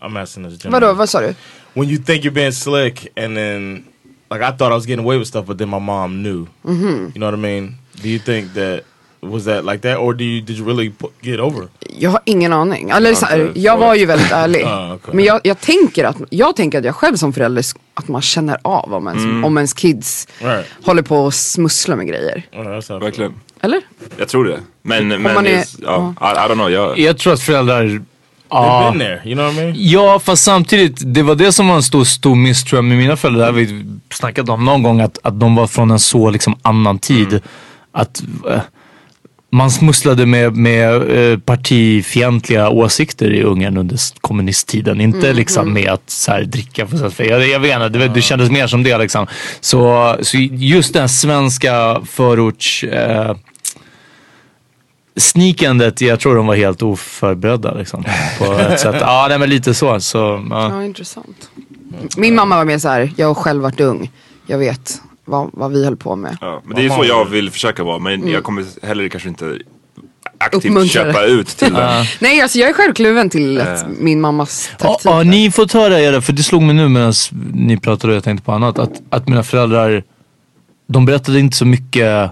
[0.00, 0.80] I'm asking as a general.
[0.80, 1.34] Vadå, vad sa du?
[1.74, 3.84] When you think you're being slick, and then
[4.30, 6.46] like I thought I was getting away with stuff, but then my mom knew.
[6.64, 6.86] Mm-hmm.
[7.14, 7.74] You know what I mean?
[8.02, 8.80] Do you think that
[9.20, 11.68] was that like that, or do you did you really put, get over?
[11.98, 12.90] Jag har ingen aning.
[12.90, 14.62] Eller, så här, inte jag var ju väldigt ärlig.
[14.66, 15.14] Ah, okej.
[15.14, 18.58] Men jag, jag, tänker att, jag tänker att jag själv som förälder, att man känner
[18.62, 20.66] av om ens, om ens kids Right.
[20.84, 22.42] håller på att smussla med grejer.
[22.52, 22.98] Oh.
[23.00, 23.34] Verkligen.
[23.60, 23.82] Eller?
[24.16, 24.60] Jag tror det.
[24.82, 26.70] Men, men är- är, ja, I, I don't know.
[26.70, 28.02] Jag, Jag tror att föräldrar...
[28.48, 28.90] They've Ja.
[28.90, 29.20] been there.
[29.24, 29.74] You know what I mean?
[29.76, 32.98] Ja, fast samtidigt, det var det som var en stor, stor miss tror jag med
[32.98, 33.40] mina föräldrar.
[33.40, 36.56] Det har vi snackat om någon gång, att, att de var från en så liksom
[36.62, 37.40] annan tid.
[37.92, 38.60] Att eh,
[39.52, 40.94] man smusslade med, med
[41.32, 45.00] eh, partifientliga åsikter i Ungern under kommunisttiden.
[45.00, 46.86] Inte liksom med att så här, dricka.
[46.86, 49.26] För jag, jag vet inte, det, det kändes mer som det liksom.
[49.60, 52.84] Så, så just den svenska förorts...
[52.84, 53.36] Eh,
[55.16, 58.04] sneakandet, jag tror de var helt oförberedda liksom.
[58.38, 58.96] På ett sätt.
[59.00, 60.00] Ja, nej, men lite så.
[60.00, 60.68] så ja.
[60.70, 61.50] Ja, intressant.
[62.16, 64.10] Min mamma var mer så här, jag har själv varit ung.
[64.46, 66.36] Jag vet vad, vad vi höll på med.
[66.40, 67.98] ja, men det är så jag vill försöka vara.
[67.98, 69.58] Men jag kommer heller kanske inte
[70.38, 71.12] aktivt Uppmuntra det.
[71.12, 72.04] köpa ut till den.
[72.18, 75.00] Nej, alltså jag är självkluven till att min mammas taktik.
[75.04, 77.12] ja, ni får höra era, för det slog mig nu medan
[77.52, 78.78] ni pratade och jag tänkte på annat.
[78.78, 80.02] Att, att mina föräldrar,
[80.88, 82.30] de berättade inte så mycket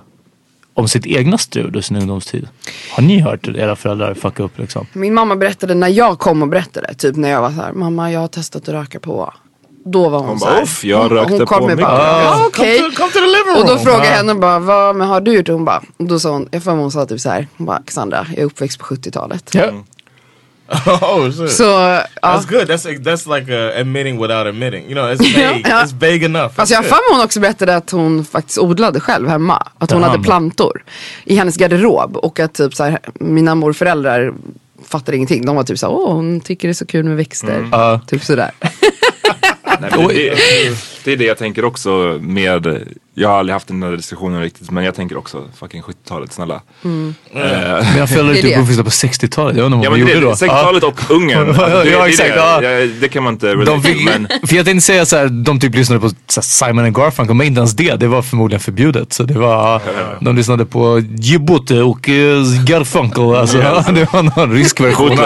[0.74, 2.48] om sitt egna strul under sin ungdomstid.
[2.90, 4.86] Har ni hört era föräldrar fucka upp liksom?
[4.92, 8.12] Min mamma berättade när jag kom och berättade, typ när jag var så här, mamma
[8.12, 9.34] jag har testat att röka på.
[9.86, 11.76] Då var hon, Hon så bara, här, "Uff, jag hon, rökte hon kom på med
[11.76, 12.36] mycket." bara,
[13.26, 13.62] living room.
[13.62, 15.48] Och då frågade jag henne bara, vad men har du gjort?
[15.48, 17.66] Och hon bara, och då sa hon, jag får hon sa typ så här, hon
[17.66, 19.50] bara, Cassandra, jag är uppväxt på 70-talet.
[19.54, 19.72] Ja.
[21.02, 21.50] oh shit.
[21.52, 22.06] Så, ja.
[22.22, 22.68] That's good.
[22.68, 24.84] That's that's like uh, admitting without admitting.
[24.84, 25.62] You know, it's vague.
[25.68, 25.84] Ja.
[25.84, 26.52] It's vague enough.
[26.56, 29.66] Alltså jag har That's hon också berättade att hon faktiskt odlade själv hemma.
[29.78, 30.10] Att hon Jaha.
[30.10, 30.84] hade plantor
[31.24, 32.16] i hennes garderob.
[32.16, 34.34] Och att typ så här, mina morföräldrar
[34.88, 35.46] fattade ingenting.
[35.46, 37.68] De var typ så här, åh hon tycker det är så kul med växter.
[37.72, 38.00] Ja.
[38.06, 38.50] Typ sådär.
[39.90, 43.82] Nej, men det, det är det jag tänker också med, jag har aldrig haft den
[43.82, 46.62] här diskussionen riktigt men jag tänker också fucking 70-talet snälla.
[46.84, 47.14] Mm.
[47.34, 49.56] Eh, Mina föräldrar Det är är typ uppvuxna på 60-talet.
[49.56, 50.32] Jag undrar vad Ja man men det, gjorde då.
[50.32, 52.86] 60-talet och Ungern, alltså, det, Ja, exakt, det, ja.
[53.00, 55.74] det, kan man inte relate fick, men För jag tänkte säga så här, de typ
[55.74, 57.94] lyssnade på Simon and Garfunkel, men inte ens det.
[57.94, 59.12] Det var förmodligen förbjudet.
[59.12, 59.82] Så det var,
[60.20, 63.34] de lyssnade på Djibouti och uh, Garfunkel.
[63.34, 63.58] Alltså,
[63.94, 65.18] det var någon rysk version.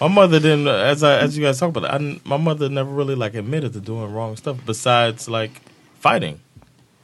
[0.00, 0.68] My uh, mother didn't.
[0.68, 3.34] As I, as you guys talk about it, I, n- my mother never really like
[3.34, 4.56] admitted to doing wrong stuff.
[4.66, 5.50] Besides like
[6.00, 6.40] fighting.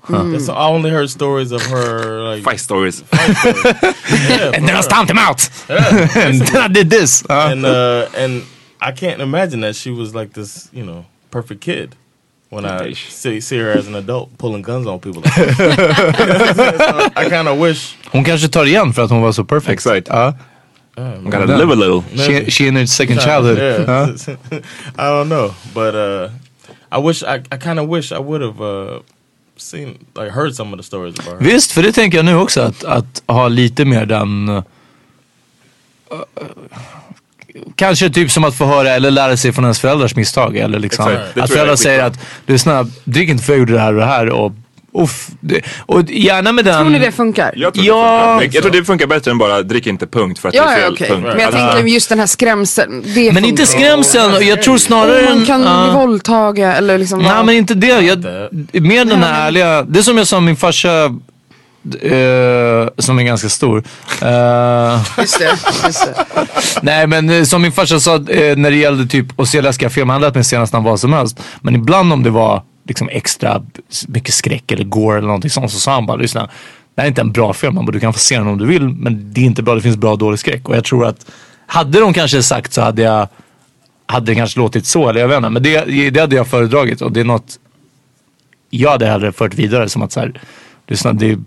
[0.08, 3.02] That's, I only heard stories of her like Fight stories.
[3.12, 5.48] yeah, And then I stomped him out!
[5.68, 7.24] yeah, And then I did this!
[7.28, 7.50] Ja.
[7.50, 8.42] and uh, and
[8.80, 11.96] I can't imagine that she was like this, you know, perfect kid.
[12.50, 15.32] When I see, see her as an adult pulling guns on people, like.
[15.34, 17.96] So I kind of wish.
[18.12, 19.72] Hon kanske tar igen för att hon var så perfect.
[19.72, 20.08] Exakt.
[20.96, 21.02] Ja.
[21.02, 22.02] I'm gonna live a little.
[22.16, 23.58] She, she in her second childhood.
[23.58, 24.06] Yeah.
[24.98, 26.30] I don't know, but uh,
[26.90, 29.00] I wish I, I kind of wish I would have uh,
[29.56, 31.46] seen like heard some of the stories about her.
[31.46, 34.62] Visst, för det tänker jag nu också att, att ha lite mer den uh,
[37.74, 40.56] Kanske typ som att få höra eller lära sig från ens föräldrars misstag.
[40.56, 41.34] Eller liksom, Exakt.
[41.34, 44.06] Det att föräldrar säger att lyssna, drick inte för jag gjorde det här och det
[44.06, 44.30] här.
[44.30, 44.52] Och,
[45.40, 46.80] det, och gärna med den...
[46.80, 47.52] Tror ni det funkar?
[47.56, 48.54] Jag tror, Ja, det funkar.
[48.56, 50.78] jag tror det funkar bättre än bara drick inte punkt för att det Ja, är
[50.78, 50.92] ja fel.
[50.92, 51.08] okej.
[51.08, 51.22] punkt.
[51.26, 53.02] Men jag Alltså, tänker just den här skrämseln.
[53.14, 54.34] Det Men inte skrämseln.
[54.34, 55.26] och Jag tror snarare...
[55.32, 57.86] Om man kan en- bli eller liksom Nej men inte det.
[58.00, 58.18] Jag,
[58.82, 59.82] mer den här ärliga.
[59.82, 61.04] Det är som jag sa min farsa.
[62.02, 63.84] eh, som är ganska stor.
[64.22, 65.44] Eh, Just det,
[65.86, 66.24] just det.
[66.82, 69.90] Nej men eh, som min farsa sa eh, när det gällde typ att se läskiga
[69.90, 70.08] film.
[70.08, 71.40] Han lät mig se nästan vad som helst.
[71.60, 73.62] Men ibland om det var liksom extra
[74.08, 76.48] mycket skräck eller gore eller någonting sånt så sa han bara lyssna.
[76.94, 77.74] Det här är inte en bra film.
[77.74, 78.88] Bara, du kan få se den om du vill.
[78.88, 79.74] Men det är inte bra.
[79.74, 80.68] Det finns bra och dålig skräck.
[80.68, 81.26] Och jag tror att
[81.66, 83.28] hade de kanske sagt så hade jag
[84.06, 85.50] hade det kanske låtit så eller jag vet inte.
[85.50, 87.58] Men det, det hade jag föredragit och det är något
[88.70, 90.40] jag hade hellre fört vidare som att så här,
[90.86, 91.38] lyssna, det,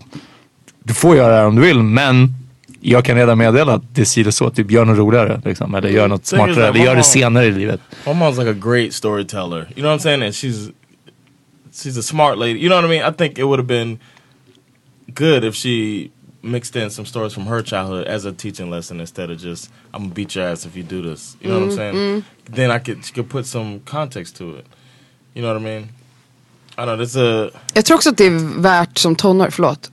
[0.82, 2.34] du får göra det här om du vill men
[2.80, 4.50] jag kan redan meddela att det är så.
[4.50, 7.80] Typ gör något roligare liksom, eller gör något smartare eller gör det senare i livet.
[8.06, 9.58] My mom's like a great storyteller.
[9.58, 10.22] You know what I'm saying?
[10.22, 10.72] And she's
[11.82, 12.58] she's a smart lady.
[12.60, 13.02] You know what I mean?
[13.02, 13.98] I think it would have been
[15.14, 16.12] good if she
[16.42, 20.04] mixed in some stories from her childhood as a teaching lesson instead of just I'm
[20.04, 21.36] gonna beat your ass if you do this.
[21.40, 21.94] You know what I'm saying?
[21.94, 22.54] Mm-hmm.
[22.54, 24.66] Then I could she could put some context to it.
[25.34, 25.88] You know what I mean?
[26.78, 27.04] I don't know.
[27.04, 29.90] There's a Jag tror också att det är värt som tonåring, förlåt.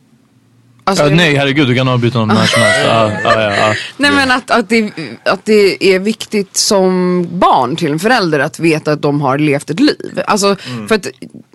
[0.88, 2.80] Alltså, Ja, nej herregud du kan avbryta honom när som helst.
[2.88, 3.73] Ja, ja, ja.
[3.97, 4.91] Nej men att, att, det,
[5.26, 9.69] att det är viktigt som barn till en förälder att veta att de har levt
[9.69, 10.21] ett liv.
[10.28, 10.56] Alltså
[10.88, 11.08] för att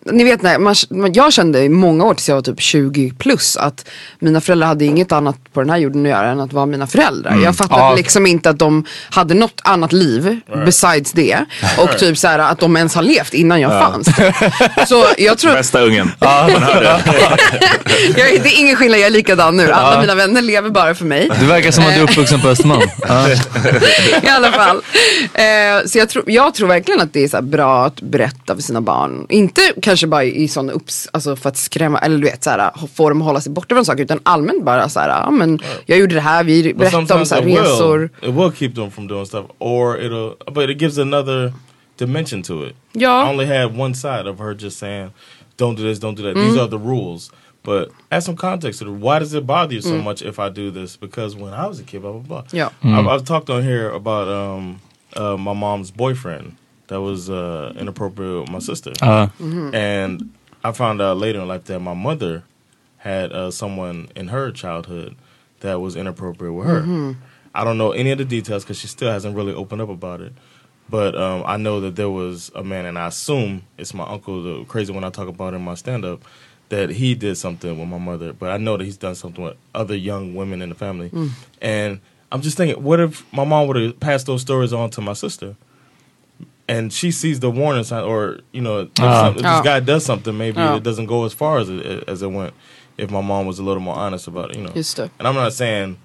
[0.05, 0.75] ni vet när man,
[1.15, 4.85] jag kände i många år tills jag var typ 20 plus att mina föräldrar hade
[4.85, 7.37] inget annat på den här jorden att göra än att vara mina föräldrar.
[7.45, 7.95] Jag fattade Ja.
[7.95, 11.39] liksom inte att de hade något annat liv besides det.
[11.79, 14.09] Och typ så här att de ens har levt innan jag fanns.
[14.89, 16.11] Så jag tror Bästa ungen.
[18.17, 19.71] Jag, det är ingen skillnad, jag är likadan nu.
[19.71, 21.31] Alla mina vänner lever bara för mig.
[21.41, 22.83] Du verkar som att du är uppvuxen på Östermalm.
[24.23, 24.77] I alla fall.
[25.35, 28.55] Eh, så jag tror, jag tror verkligen att det är så här bra att berätta
[28.55, 29.27] för sina barn.
[29.29, 32.71] Inte kanske bara i sån upps, alltså för att skrämma, eller du vet så här,
[32.95, 34.03] få dem att hålla sig borta från saker.
[34.03, 37.35] Utan allmänt bara så här, ja men jag gjorde det här, vi berättade om så
[37.35, 37.99] här, it resor.
[37.99, 38.31] will.
[38.31, 40.53] It will keep them from doing stuff, or it'll.
[40.53, 41.53] But it gives another
[41.99, 42.77] dimension to it.
[42.93, 43.27] Ja.
[43.27, 45.11] I only had one side of her just saying,
[45.59, 47.31] "Don't do this, don't do that." These are the rules.
[47.65, 48.91] But add some context to it.
[48.91, 50.97] Why does it bother you so much if I do this?
[50.97, 52.45] Because when I was a kid, blah blah blah.
[52.53, 52.71] Yeah.
[52.83, 54.81] I've, I've talked on here about um,
[55.15, 56.57] uh, my mom's boyfriend
[56.89, 59.29] that was uh, inappropriate with my sister, Ja.
[59.41, 60.33] and
[60.65, 62.43] I found out later in life that my mother
[62.99, 65.15] had uh, someone in her childhood
[65.61, 67.15] that was inappropriate with her.
[67.55, 70.21] I don't know any of the details because she still hasn't really opened up about
[70.21, 70.33] it.
[70.91, 74.43] But um, I know that there was a man, and I assume it's my uncle,
[74.43, 76.23] the crazy one I talk about in my stand up,
[76.73, 78.33] that he did something with my mother.
[78.33, 81.09] But I know that he's done something with other young women in the family.
[81.09, 81.29] Hmm.
[81.61, 82.01] And
[82.33, 85.13] I'm just thinking, what if my mom would have passed those stories on to my
[85.13, 85.55] sister?
[86.67, 89.25] And she sees the warning sign, or you know, if, Ah.
[89.25, 89.63] some- if this Oh.
[89.63, 90.77] guy does something, maybe Oh.
[90.77, 92.55] it doesn't go as far as it as it went.
[92.97, 94.73] If my mom was a little more honest about it, you know.
[94.73, 95.11] Just det.
[95.19, 95.99] And I'm not saying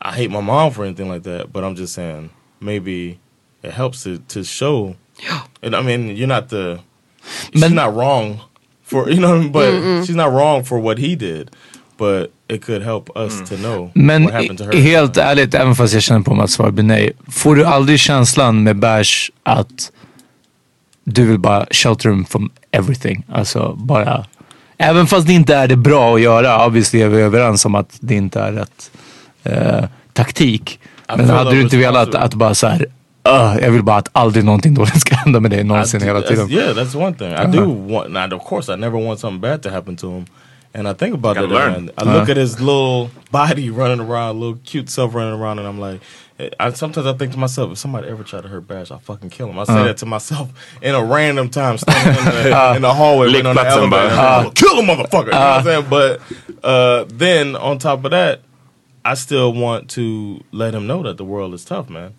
[0.00, 2.30] I hate my mom for anything like that, but I'm just saying
[2.60, 3.18] maybe
[3.64, 4.94] it helps to to show.
[5.62, 6.78] And I mean, you're not the
[7.52, 8.42] she's not wrong
[8.88, 9.64] for you know, but
[10.06, 11.50] she's not wrong for what he did.
[11.98, 14.72] But it could help us to know Men what happened to her.
[14.72, 17.12] helt ärligt, även fast jag känner på mig att svaret blir nej.
[17.28, 19.92] Får du aldrig känslan med Bash att
[21.04, 23.24] du vill bara shelter him from everything?
[23.32, 24.26] Alltså bara...
[24.76, 26.66] Även fast det inte är det bra att göra.
[26.66, 28.90] Obviously är vi överens om att det inte är rätt
[29.44, 30.80] eh, taktik.
[31.16, 32.86] Men hade du inte velat att bara så här,
[33.28, 36.06] "Ugh, jag vill bara att aldrig någonting dåligt ska hända med dig någonsin I do-
[36.06, 36.50] hela that's- tiden.
[36.50, 37.32] Yeah, that's one thing.
[37.32, 38.10] I do want.
[38.10, 40.26] Now, of course, I never want something bad to happen to him.
[40.74, 41.54] And I think about Gotta that.
[41.54, 41.74] learn.
[41.74, 45.66] And I look at his little body running around, little cute self running around, and
[45.66, 46.00] I'm like,
[46.38, 48.98] eh, I sometimes I think to myself, if somebody ever tried to hurt Bash, I'll
[49.00, 49.58] fucking kill him.
[49.58, 50.48] I say that to myself
[50.82, 54.10] in a random time, standing in the, in the hallway, waiting on the Lekplatsen bara.
[54.10, 54.48] elevator.
[54.48, 55.26] Uh, kill a motherfucker.
[55.26, 55.86] You know what I'm saying?
[55.90, 56.20] But
[56.62, 58.40] uh, then on top of that,
[59.04, 62.12] I still want to let him know that the world is tough, man.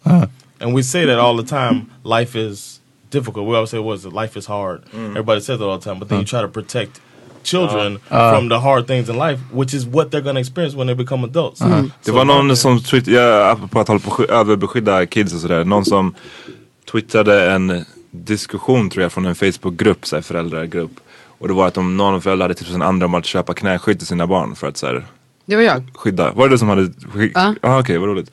[0.61, 1.81] And we say that all the time.
[2.03, 2.79] Life is
[3.11, 3.47] difficult.
[3.47, 5.09] We always say, "Was life is hard." Mm.
[5.11, 7.01] Everybody says it all the time, but then you try to protect
[7.43, 8.35] children Uh.
[8.35, 11.23] from the hard things in life, which is what they're gonna experience when they become
[11.27, 11.61] adults.
[12.05, 15.63] Det var någon som twittrade, apropå att hålla på att överbeskydda kids och sådär.
[15.65, 16.15] Någon som
[16.91, 20.91] twittrade en diskussion tror jag från en Facebookgrupp, så här, föräldragrupp.
[21.39, 23.53] Och det var att om någon av föräldrarna hade tipsat en andra om att köpa
[23.53, 25.05] knäskydd till sina barn för att så här,
[25.49, 25.83] Det var jag.
[25.95, 26.31] skydda.
[26.31, 27.55] Var det du som hade skickat?
[27.61, 27.69] Ja.
[27.69, 28.31] Ah, Okej, vad roligt.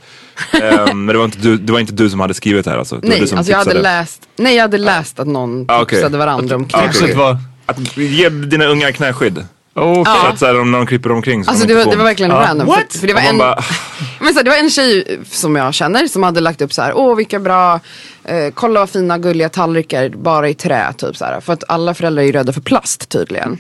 [0.63, 2.79] Ehm, men det var, inte du, det var inte du som hade skrivit det här
[2.79, 2.95] alltså?
[2.97, 5.65] Det var Nej, du som alltså jag hade läst, nej jag hade läst att någon
[5.69, 5.97] Ah, okej.
[5.99, 7.17] tipsade varandra om Ah, knäskydd.
[7.17, 7.39] Vad?
[7.67, 9.47] Att ge dina unga knäskydd.
[9.77, 10.15] Okay.
[10.21, 12.05] Så att så här, om någon kryper omkring så Alltså de det var, det var
[12.05, 12.67] verkligen random.
[12.67, 12.93] What?
[12.93, 13.55] För, för det, var Och en, bara,
[14.21, 16.83] men så här, det var en tjej som jag känner som hade lagt upp så
[16.83, 17.81] här, åh vilka bra,
[18.25, 21.41] eh, kolla vad fina gulliga tallrikar bara i trä typ så här.
[21.41, 23.59] För att alla föräldrar är ju rädda för plast tydligen.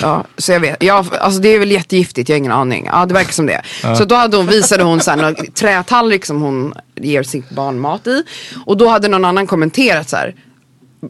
[0.00, 0.82] Ja, så jag vet.
[0.82, 2.88] Ja, alltså det är väl jättegiftigt, jag har ingen aning.
[2.92, 3.62] Ja, det verkar som det.
[3.98, 7.80] Så då hade hon, visade hon så här, någon trätallrik som hon ger sitt barn
[7.80, 8.24] mat i.
[8.66, 10.34] Och då hade någon annan kommenterat så här.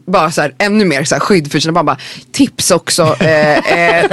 [0.07, 1.85] Bara så här, ännu mer så här skydd för sina barn.
[1.85, 1.97] Bara,
[2.31, 3.15] tips också.
[3.19, 4.11] Eh, eh,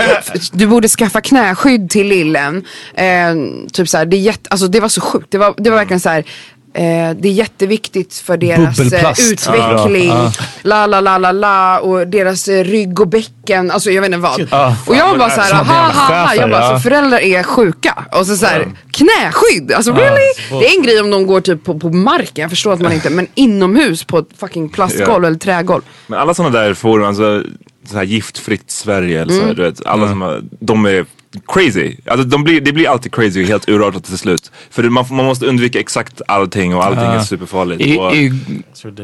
[0.52, 2.64] du borde skaffa knäskydd till lillen.
[2.94, 3.34] Eh,
[3.72, 5.30] typ så här, det, är jätte, alltså, det var så sjukt.
[5.30, 6.24] Det var, det var verkligen så här.
[6.74, 10.08] Eh, det är jätteviktigt för deras eh, utveckling.
[10.08, 13.70] Ja, La la la la la och deras eh, rygg och bäcken.
[13.70, 14.48] Alltså jag vet inte vad.
[14.50, 16.34] Ja, och jag bara så här, Som en ha ha ha.
[16.34, 16.76] Jag bara, ja.
[16.76, 18.04] så föräldrar är sjuka.
[18.12, 19.72] Och så, så här, knäskydd.
[19.72, 20.60] Alltså really?
[20.60, 22.42] Det är en grej om de går typ på, på marken.
[22.42, 25.26] Jag förstår att man inte, men inomhus på ett fucking plastgolv Ja.
[25.28, 25.82] eller trägolv.
[26.06, 27.42] Men alla sådana där forum, alltså
[27.90, 29.54] så här giftfritt Sverige eller så Mm.
[29.56, 31.06] du vet, alla som har, de är
[31.46, 31.96] crazy.
[32.06, 34.50] Alltså de blir, det blir alltid crazy och helt urartat till slut.
[34.70, 37.82] För man, man måste undvika exakt allting och allting är superfarligt.
[37.82, 38.32] I, och, i,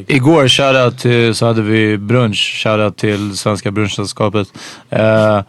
[0.07, 4.49] igår shoutout till, så hade vi brunch, shoutout till Svenska brunchsällskapet.
[4.91, 5.47] Out.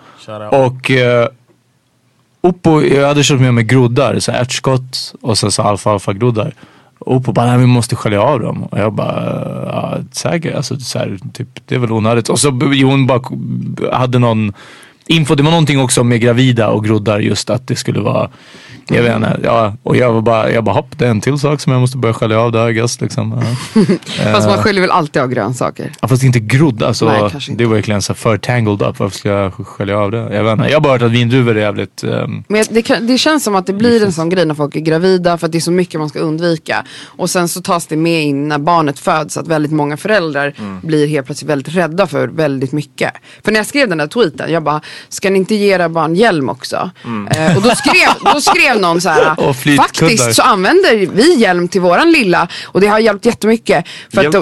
[0.51, 1.27] och uh,
[2.41, 6.53] Oppo, jag hade köpt med mig groddar, så ärtskott och sen så alfalfa groddar.
[6.99, 8.63] Oppo bara, nej vi måste skölja av dem.
[8.63, 12.29] Och jag bara, ja säkert, alltså så här, typ, det är väl onödigt.
[12.29, 13.21] Och så hon bara
[13.91, 14.53] hade någon
[15.07, 18.29] info, det var någonting också med gravida och groddar just att det skulle vara,
[18.89, 21.39] jag vet inte, ja, och jag var bara, jag bara hopp det är en till
[21.39, 23.41] sak som jag måste börja skölja av där I guess, liksom.
[24.33, 25.91] Fast man sköljer väl alltid av grönsaker.
[26.01, 27.39] Ja, fast inte grodd, alltså Nej, inte.
[27.51, 28.99] det var verkligen så för tangled up.
[28.99, 30.17] Varför ska jag skölja av det?
[30.35, 30.65] Jag vet inte.
[30.65, 32.03] Jag har bara hört att vindruvor är jävligt...
[32.03, 34.75] ehm, Men det, kan, det känns som att det blir en sån grej när folk
[34.75, 36.83] är gravida för att det är så mycket man ska undvika.
[37.05, 41.07] Och sen så tas det med in när barnet föds att väldigt många föräldrar blir
[41.07, 43.13] helt plötsligt väldigt rädda för väldigt mycket.
[43.43, 46.15] För när jag skrev den där tweeten, jag bara, ska ni inte ge era barn
[46.15, 46.89] hjälm också?
[47.31, 51.81] Eh, och då skrev, då skrev någon så här, faktiskt så använder vi hjälm till
[51.81, 53.85] våran lilla och det har hjälpt jättemycket.
[54.13, 54.33] För att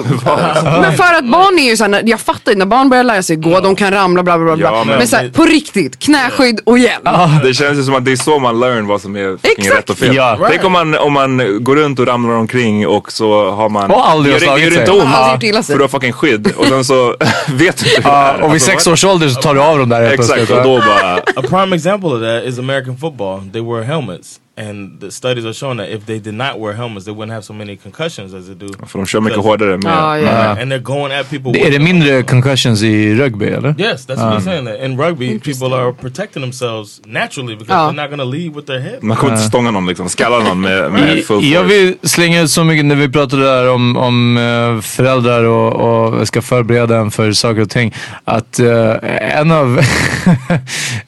[0.80, 3.36] men för att barn är ju såhär, jag fattar ju när barn börjar lära sig
[3.36, 4.70] gå, de kan ramla bla bla bla.
[4.72, 7.04] Ja, men men- så här, på riktigt, knäskydd och hjälm.
[7.44, 9.76] Det känns ju som att det är så man learn vad som är Exakt.
[9.78, 10.16] rätt och fel.
[10.16, 10.38] Ja.
[10.50, 13.90] Tänk om man, om man går runt och ramlar omkring och så har man...
[13.90, 14.78] Och aldrig gör, gör sig.
[14.80, 17.16] inte ont för du har fucking skydd och sen så
[17.48, 18.40] vet du inte hur det Ja, är.
[18.40, 20.78] och vid Alltså, sex års ålder så tar du av dem där Exakt, och då
[20.78, 21.14] bara...
[21.16, 23.40] A prime example of that is American football.
[23.52, 24.25] They wear helmets,
[24.58, 27.42] and the studies are showing that if they did not wear helmets, they wouldn't have
[27.42, 28.68] so many concussions as they do.
[28.86, 29.92] För de kör mycket hårdare med...
[29.92, 30.22] Ja, ja.
[30.24, 31.52] Right, And they're going at people.
[31.52, 33.74] Det- Är det mindre concussions i rugby eller?
[33.78, 34.64] Yes, that's what he's saying.
[34.66, 37.88] That in rugby, people are protecting themselves naturally because Ja.
[37.90, 38.98] they're not going to lead with their head.
[39.02, 41.74] Man kommer inte stånga någon liksom, skalla någon med, med full Jag force.
[41.76, 45.72] vill slänga ut så mycket när vi pratade där om, om eh, föräldrar och,
[46.18, 47.94] och ska förbereda en för saker och ting.
[48.24, 48.94] Att eh,
[49.40, 49.80] en av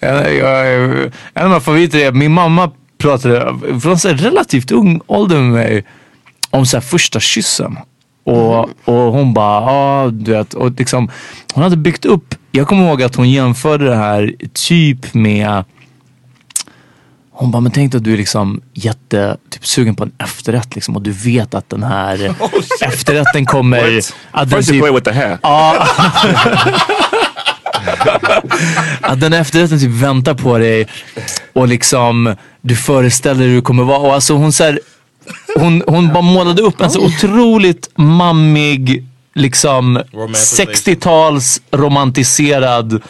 [0.00, 5.00] en, jag, en av mina favoriter är att min mamma pratade från så relativt ung
[5.06, 5.84] ålder med mig
[6.50, 7.76] om så här första kyssen.
[8.24, 11.10] Och, och hon bara, ja du vet, och liksom,
[11.54, 15.64] hon hade byggt upp, jag kommer ihåg att hon jämförde det här typ med
[17.38, 20.96] hon bara, men tänk att du är liksom jätte, typ sugen på en efterrätt liksom
[20.96, 22.34] och du vet att den här
[22.80, 23.94] efterrätten kommer...
[23.94, 24.14] What?
[24.30, 25.38] Att den First you play with the hair.
[29.00, 30.86] Att den efterrätten typ väntar på dig
[31.52, 33.98] och liksom du föreställer dig hur det kommer vara.
[33.98, 34.80] Och alltså hon så här,
[35.56, 40.74] hon, hon bara målade upp en så otroligt mammig, liksom Romanticization.
[40.74, 43.02] 60-tals romantiserad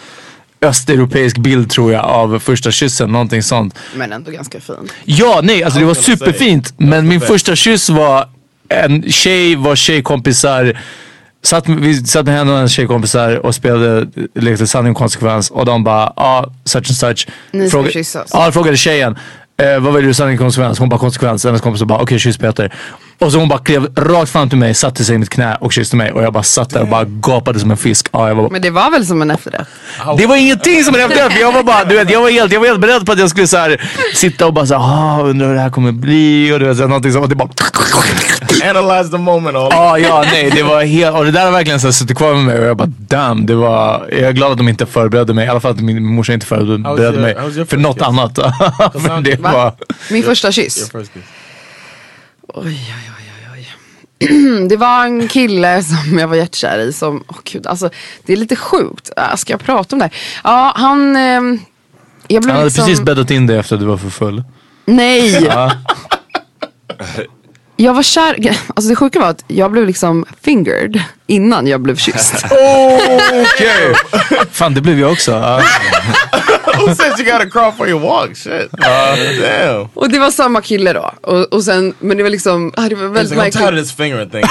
[0.60, 3.74] östeuropeisk bild tror jag av första kyssen, någonting sånt.
[3.96, 4.90] Men ändå ganska fin.
[5.04, 6.74] Ja, nej, alltså det var superfint.
[6.76, 8.28] Men min första kyss var
[8.68, 10.80] en tjej vars tjejkompisar
[11.42, 15.64] Satt, vi satt med henne och hennes tjejkompisar och spelade lekte sanning och konsekvens och
[15.64, 17.28] de bara, ja, ah, such and such.
[17.50, 18.30] Ni ska kyssas.
[18.32, 19.18] Ja, frågade tjejen.
[19.62, 20.78] Eh, vad väljer du sanning och konsekvens?
[20.78, 21.44] Hon bara konsekvens.
[21.44, 22.74] Hennes kompis bara, okej kyss Peter.
[23.20, 25.72] Och så hon bara klev rakt fram till mig, satte sig i mitt knä och
[25.72, 26.12] kysste mig.
[26.12, 28.08] Och jag bara satt där och bara gapade som en fisk.
[28.12, 29.68] Ja, jag var, Men det var väl som en efterrätt?
[30.18, 31.40] det var ingenting som en efterrätt.
[31.40, 33.30] Jag var bara, du vet, jag var helt, jag var helt beredd på att jag
[33.30, 33.80] skulle så här,
[34.14, 36.52] sitta och bara så här, ah, undrar hur det här kommer bli.
[36.52, 37.48] Och du vet, så här, någonting som, och det bara...
[38.70, 39.68] Analyze the moment all.
[39.72, 42.34] Ja, ja, nej, det var helt, och det där har verkligen så här, suttit kvar
[42.34, 45.34] med mig och jag bara damn, det var, jag är glad att de inte förberedde
[45.34, 45.46] mig.
[45.46, 48.06] I alla fall att min morsa inte förberedde your- mig för något kiss?
[48.06, 48.34] annat.
[48.92, 49.52] för det Va?
[49.52, 49.72] var,
[50.10, 50.90] Min första kyss.
[52.54, 54.68] Oj, oj, oj, oj.
[54.68, 57.90] Det var en kille som jag var jättekär i som, åh gud, alltså
[58.26, 59.10] det är lite sjukt.
[59.16, 60.14] Äh, Ska jag prata om det här?
[60.44, 61.60] Ja, han, ehm,
[62.28, 64.44] jag blev han hade liksom, precis bäddat in dig efter att du var för full.
[64.84, 65.50] nej.
[67.80, 67.84] Ja.
[67.84, 68.36] Jag var kär,
[68.74, 72.34] alltså det sjuka var att jag blev liksom fingered innan jag blev kysst.
[73.30, 73.94] Okej!
[74.52, 75.32] Fan det blev jag också.
[76.78, 78.36] Who said you gotta crawl for your walk?
[78.36, 78.70] Shit.
[78.72, 79.88] Damn.
[79.94, 81.14] Och det var samma kille då.
[81.22, 83.72] Och, och sen, men det var liksom, ah, det var väldigt like, I'm tired of
[83.72, 83.84] märkligt.
[83.88, 84.42] this fingering thing.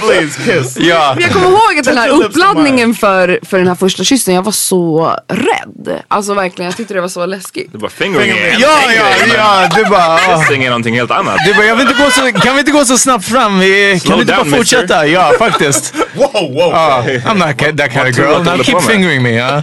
[0.00, 0.76] Please kiss.
[0.76, 1.12] Ja.
[1.14, 4.42] Men jag kommer ihåg att den här uppladdningen för, för den här första kyssen, jag
[4.42, 6.02] var så rädd.
[6.08, 7.72] Alltså verkligen, jag tyckte det var så läskigt.
[7.72, 9.04] Det var fingering en Ja, ja,
[9.36, 10.18] ja, du bara...
[10.18, 11.38] kissing är någonting helt annat.
[11.46, 13.58] Du bara, jag vill inte gå så, kan vi inte gå så snabbt fram?
[13.58, 15.06] Vi, kan vi inte down, bara fortsätta?
[15.06, 15.94] Ja, faktiskt.
[16.14, 16.70] Whoa, whoa.
[16.72, 18.42] Ja, I'm not that kind of girl.
[18.42, 19.30] Now keep fingering me.
[19.30, 19.62] Ja.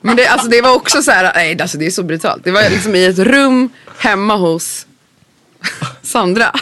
[0.00, 2.44] Men det, alltså, det var också så här, nej alltså, det är så brutalt.
[2.44, 4.86] Det var liksom i ett rum hemma hos
[6.02, 6.46] Sandra.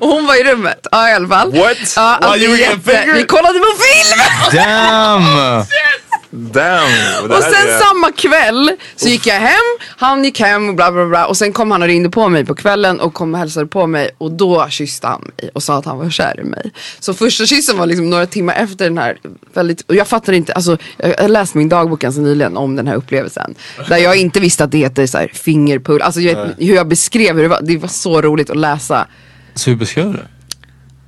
[0.00, 0.86] och hon var i rummet.
[0.90, 1.52] Ja i alla fall.
[1.52, 1.76] What?
[1.96, 3.12] Ja, alltså, While you were getting jätte-?
[3.12, 4.20] Vi kollade på film!
[4.52, 5.64] Damn!
[6.32, 7.30] Damn.
[7.30, 11.06] Och sen är- samma kväll så gick jag hem, han gick hem och bla bla
[11.06, 13.66] bla och sen kom han och ringde på mig på kvällen och kom och hälsade
[13.66, 16.70] på mig och då kysste han mig och sa att han var kär i mig.
[17.00, 19.18] Så första kyssen var liksom några timmar efter den här
[19.54, 22.86] väldigt, och jag fattar inte, alltså jag har läst min dagbok ganska nyligen om den
[22.86, 23.54] här upplevelsen.
[23.88, 26.88] Där jag inte visste att det heter så här fingerpull, alltså jag vet, hur jag
[26.88, 29.06] beskrev hur det var, det var så roligt att läsa.
[29.54, 30.26] Så hur beskrev du det?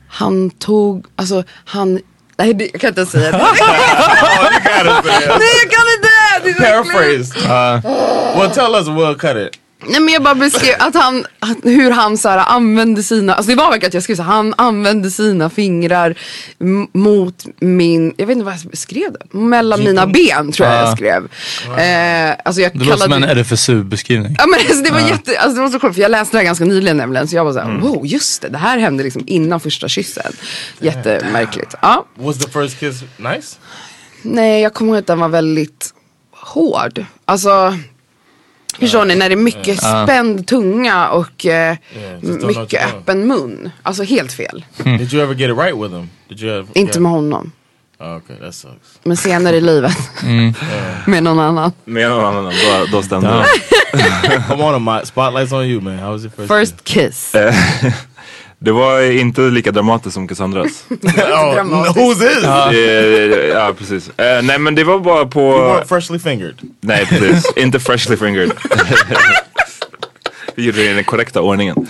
[0.08, 2.00] Han tog, alltså han
[2.42, 3.38] Nej jag kan inte säga det.
[3.38, 3.48] Oh, you
[4.60, 5.28] gotta say it.
[5.38, 6.08] Nej jag kan inte!
[6.42, 7.34] Det är så äckligt.
[7.34, 7.38] Paraphrase.
[7.38, 8.88] Uh, well, tell us.
[8.88, 9.61] We'll cut it.
[9.88, 13.50] Nej men jag bara beskrev att han, att, hur han så här, använde sina, alltså
[13.50, 16.14] det var verkligen att jag skrev så här, han använde sina fingrar
[16.92, 20.96] mot min, jag vet inte vad jag skrev det, mellan mina ben tror jag jag
[20.96, 21.24] skrev.
[21.78, 24.36] Eh, alltså jag Det låter som kallade en RFSU-beskrivning.
[24.38, 26.38] Ja men alltså, det var jätte, alltså det var så sjukt för jag läste det
[26.38, 27.80] här ganska nyligen nämligen så jag var såhär, Mm.
[27.80, 30.32] wow just det, det här hände liksom innan första kyssen.
[30.80, 31.74] Jättemärkligt.
[31.82, 32.06] Ja.
[32.14, 33.56] Was the first kiss nice?
[34.22, 35.94] Nej jag kommer ihåg att den var väldigt
[36.36, 37.04] hård.
[37.24, 37.78] Alltså
[38.78, 41.76] Förstår ni när det är mycket spänd tunga och eh,
[42.20, 43.70] mycket öppen mun.
[43.82, 44.64] Alltså helt fel.
[44.84, 46.08] Did you ever get it right with him?
[46.28, 46.56] Did you?
[46.56, 47.52] Have, Inte med honom.
[48.00, 48.98] Oh, okay, that sucks.
[49.02, 49.96] Men senare i livet.
[50.22, 50.54] Mm.
[51.06, 51.72] med någon annan.
[51.84, 53.46] Med någon annan, då, då stämde det.
[54.48, 55.98] Come on, my spotlight's on you, man.
[55.98, 56.48] How was your first?
[56.48, 57.34] First kiss.
[57.34, 57.54] Eh,
[58.62, 60.84] Det var inte lika dramatiskt som Cassandras.
[60.88, 61.96] dramatiskt.
[61.96, 62.42] who's is?
[63.52, 64.10] Ja, precis.
[64.18, 65.40] Eh, nej men det var bara You på...
[65.40, 66.54] weren't freshly fingered.
[66.80, 68.52] Nej precis, inte freshly fingered.
[70.54, 71.86] Vi gjorde det i den korrekta ordningen.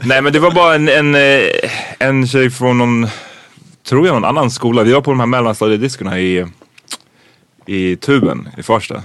[0.00, 1.42] Nej men det var bara en, en, eh,
[1.98, 3.06] en tjej från någon,
[3.88, 4.82] tror jag någon annan skola.
[4.82, 6.46] Vi var på de här mellanstadiediskorna i,
[7.66, 9.02] i tuben i Farsta.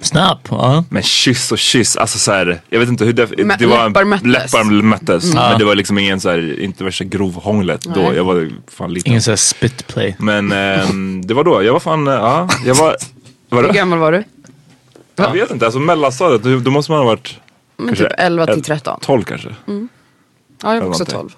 [0.00, 0.38] Snabb.
[0.50, 0.84] Ja.
[0.88, 3.88] Men kyss och kyss, alltså så här, jag vet inte hur det, Mä- det var
[3.88, 4.26] läppar möttes.
[4.52, 5.34] Läppar möttes.
[5.34, 8.14] Men det var liksom ingen så här, inte värsta grovhånglet då.
[8.14, 9.10] Jag var fan liten.
[9.10, 10.16] Ingen sån här spit play.
[10.18, 12.96] Men ehm, det var då, jag var fan, eh, ja, jag var,
[13.48, 14.24] var Hur gammal var du?
[15.16, 17.38] Jag vet inte, alltså mellanstadiet, då, då måste man ha varit
[17.76, 18.98] Men Kanske typ 11 till ett- 13.
[19.00, 19.48] 12 kanske.
[19.66, 21.14] Ja jag var också någonting.
[21.14, 21.30] 12.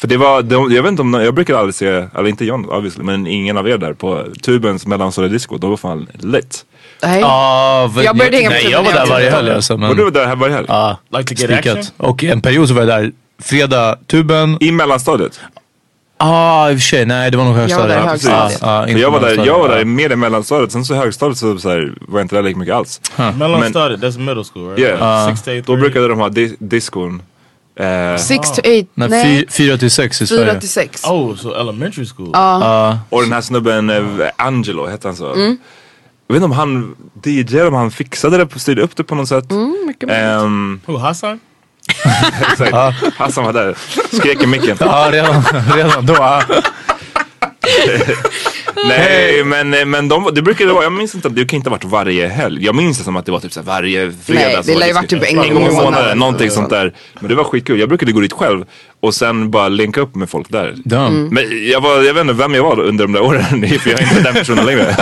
[0.00, 2.64] För det var, de, jag vet inte om, jag brukar aldrig se, eller inte John
[2.70, 6.64] obviously, men ingen av er där på Tubens mellanstadiedisco, de var fan lit.
[7.02, 7.20] Nej.
[7.20, 9.44] Ja, Jag började hänga på Nej, jag var där var varje 13.
[9.44, 9.76] helg alltså.
[9.76, 10.66] Men, Och du var där här varje helg?
[10.68, 11.82] ja, Like to get action?
[11.82, 11.92] spikat.
[11.96, 14.56] Och en period så var jag där fredag tuben.
[14.60, 15.40] I mellanstadiet?
[16.16, 17.06] Ah, i och för sig.
[17.06, 17.90] Nej, det var nog högstadiet.
[17.90, 18.62] Jag var där högstadiet.
[18.62, 19.86] Ah, ah, jag var där, jag var där mellanstadiet.
[19.86, 22.74] mer i mellanstadiet, sen så högstadiet så, så här, var jag inte där lika mycket
[22.74, 23.00] alls.
[23.16, 24.00] Men- started.
[24.04, 24.78] That's middle school, right?
[24.78, 25.30] Yeah.
[25.30, 25.66] Like eight.
[25.66, 27.22] Då brukade de ha di diskon.
[27.80, 28.62] Eh, 6 to 8,
[28.94, 29.24] Nej, nej.
[29.24, 30.60] fy- fyra till sex i 4 Sverige.
[30.60, 31.04] till 6.
[31.04, 32.30] Oh, so elementary school.
[32.32, 32.98] Ja.
[33.10, 35.32] och den här snubben, eh, Angelo hette han så.
[35.32, 35.58] Mm.
[36.26, 39.28] Jag vet inte om han DJ, om han fixade det, styrde upp det på något
[39.28, 39.50] sätt.
[39.50, 40.24] Mm, mycket möjligt.
[40.26, 41.40] Ehm, Who Hassan?
[42.52, 43.16] exakt.
[43.16, 43.76] Hassan var där,
[44.12, 44.76] skrek i micken.
[44.80, 45.42] Ja, redan,
[45.76, 46.14] redan då.
[46.14, 46.42] ah.
[48.88, 51.84] Nej men, men de, det brukade vara, jag minns inte, det kan inte ha varit
[51.84, 52.64] varje helg.
[52.64, 54.40] Jag minns det som att det var typ så här varje fredag.
[54.44, 56.18] Nej, det lär ju var varit typ en gång i månaden.
[56.18, 56.92] Någonting sånt där.
[57.20, 57.80] Men det var skitkul.
[57.80, 58.64] Jag brukade gå dit själv
[59.02, 60.74] och sen bara länka upp med folk där.
[60.92, 61.28] Mm.
[61.28, 63.44] Men jag, var, jag vet inte vem jag var under de där åren,
[63.80, 64.82] för jag är inte den personen längre.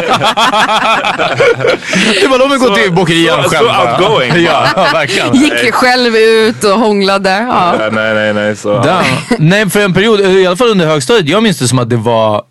[2.22, 4.32] Det var de som gått till bokerian så- så outgoing.
[4.44, 5.34] Ja, ja, verkligen.
[5.34, 7.30] Gick själv ut och hånglade.
[7.30, 7.76] Ja.
[7.80, 8.56] Ja, nej, nej, nej.
[8.56, 9.02] Så.
[9.38, 11.96] Nej, för en period, i alla fall under högstadiet, jag minns det som att det
[11.96, 12.42] var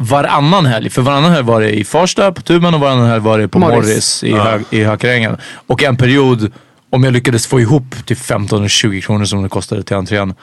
[0.00, 0.90] varannan helg.
[0.90, 3.58] För varannan helg var det i Farsta på Tuben och varannan helg var det på
[3.58, 3.76] Morris.
[3.76, 5.36] Morris, i, hög, i Hökarängen.
[5.66, 6.52] Och en period,
[6.90, 10.34] om jag lyckades få ihop till 15-20 kronor som det kostade till entrén.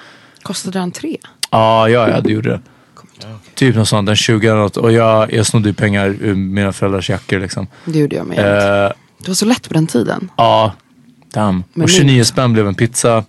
[0.41, 1.17] Kostade han tre?
[1.51, 2.61] Ja, ja, ja det gjorde det.
[3.55, 4.77] Typ något sånt, en 20 eller något.
[4.77, 7.67] Och jag, jag snodde ju pengar ur mina föräldrars jackor liksom.
[7.85, 8.39] Det gjorde jag med.
[8.39, 10.29] Eh, det var så lätt på den tiden.
[10.37, 10.73] ja,
[11.33, 11.63] damn.
[11.73, 13.23] Men och nu- 29 spänn blev en pizza.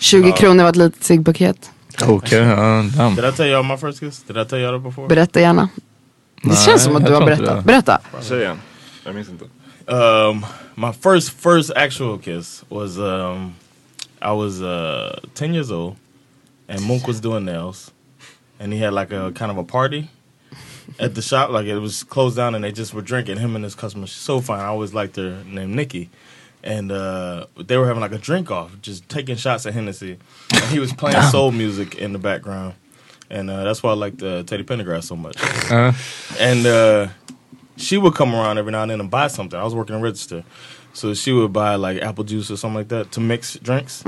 [0.00, 1.70] 20 kronor var ett litet ciggpaket.
[2.08, 3.14] Okej, ja, damn.
[3.14, 4.22] Did I tell y'all my first kiss?
[4.22, 5.08] Did I tell y'all that before?
[5.08, 5.68] Berätta gärna.
[6.42, 7.56] Det Nej, känns som att jag du har berättat.
[7.56, 7.62] det.
[7.64, 8.00] Berätta.
[8.20, 8.58] Säg igen.
[9.04, 9.44] Jag minns inte.
[9.86, 13.54] Um, my first first actual kiss was um,
[14.22, 15.96] I was uh, ten years old,
[16.68, 17.90] and Monk was doing nails,
[18.60, 20.06] and he had like a kind of a party
[20.98, 21.50] at the shop.
[21.50, 23.38] Like it was closed down, and they just were drinking.
[23.38, 24.60] Him and his customer she's so fine.
[24.60, 26.08] I always liked her name Nikki.
[26.64, 30.18] And uh, they were having like a drink off, just taking shots at Hennessy.
[30.52, 32.74] And he was playing soul music in the background.
[33.30, 35.36] And uh, that's why I liked uh, Teddy Pendergrass so much.
[35.70, 35.92] Uh,
[36.38, 37.08] and uh,
[37.76, 39.58] she would come around every now and then and buy something.
[39.58, 40.44] I was working in register,
[40.92, 44.04] so she would buy like apple juice or something like that to mix drinks.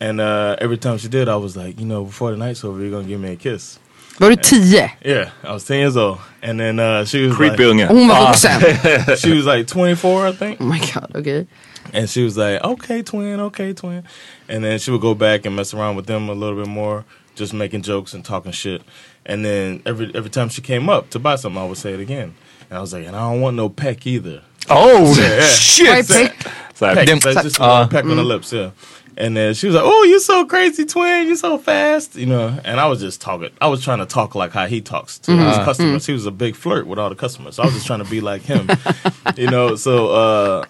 [0.00, 2.80] And uh, every time she did, I was like, you know, before the night's over,
[2.80, 3.78] you're gonna give me a kiss.
[4.20, 4.88] Var du tio?
[5.04, 7.82] Yeah, I was ten years old, and then uh, she was Creepy unge.
[7.90, 9.16] Och hon var vuxen.
[9.16, 10.60] she was like 24, I think.
[10.60, 11.46] Oh my god, okej.
[11.92, 14.04] And she was like, okay, twin, okay, twin.
[14.48, 17.04] And then she would go back and mess around with them a little bit more,
[17.34, 18.82] just making jokes and talking shit.
[19.26, 22.00] And then every every time she came up to buy something, I would say it
[22.00, 22.34] again.
[22.70, 24.42] And I was like, and I don't want no peck either.
[24.70, 25.40] oh Yeah, yeah.
[25.40, 26.08] Vad är shit!
[26.08, 26.52] peck?
[26.74, 28.70] Så Peck, Them- so just uh, peck on the lips, yeah.
[29.16, 31.28] And then she was like, "Oh, you're so crazy, twin.
[31.28, 32.58] You're so fast," you know.
[32.64, 33.50] And I was just talking.
[33.60, 36.04] I was trying to talk like how he talks to his customers.
[36.06, 37.54] He was a big flirt with all the customers.
[37.54, 38.68] So I was just trying to be like him,
[39.36, 39.76] you know.
[39.76, 40.64] So uh,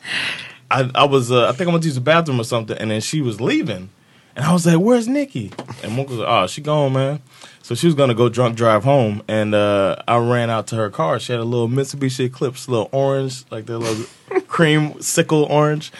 [0.70, 2.90] I, I was, uh, I think I went to use the bathroom or something, and
[2.90, 3.90] then she was leaving,
[4.36, 5.52] and I was like, "Where's Nikki?"
[5.82, 7.20] And Monk was like, "Oh, she gone, man."
[7.62, 10.90] So she was gonna go drunk drive home, and uh, I ran out to her
[10.90, 11.18] car.
[11.18, 14.04] She had a little Mitsubishi Eclipse, little orange, like the little
[14.48, 15.90] cream sickle orange.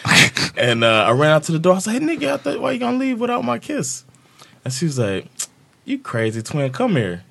[0.57, 1.73] And uh, I ran out to the door.
[1.73, 4.05] I was like, "Hey, Nikki, I thought, why you gonna leave without my kiss?"
[4.65, 5.27] And she was like,
[5.85, 7.23] "You crazy twin, come here."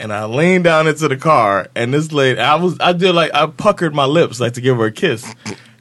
[0.00, 3.34] And I leaned down into the car, and this lady, I was, I did like,
[3.34, 5.26] I puckered my lips like to give her a kiss.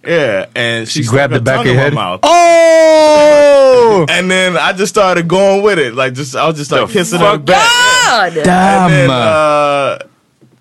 [0.07, 1.93] Yeah, and she, She grabbed the back of your my head.
[1.93, 2.21] mouth.
[2.23, 4.05] Oh!
[4.09, 6.93] And then I just started going with it, like just I was just like The
[6.93, 7.45] kissing her fuck?
[7.45, 8.31] back.
[8.35, 8.89] And Damn!
[8.89, 9.99] then, uh,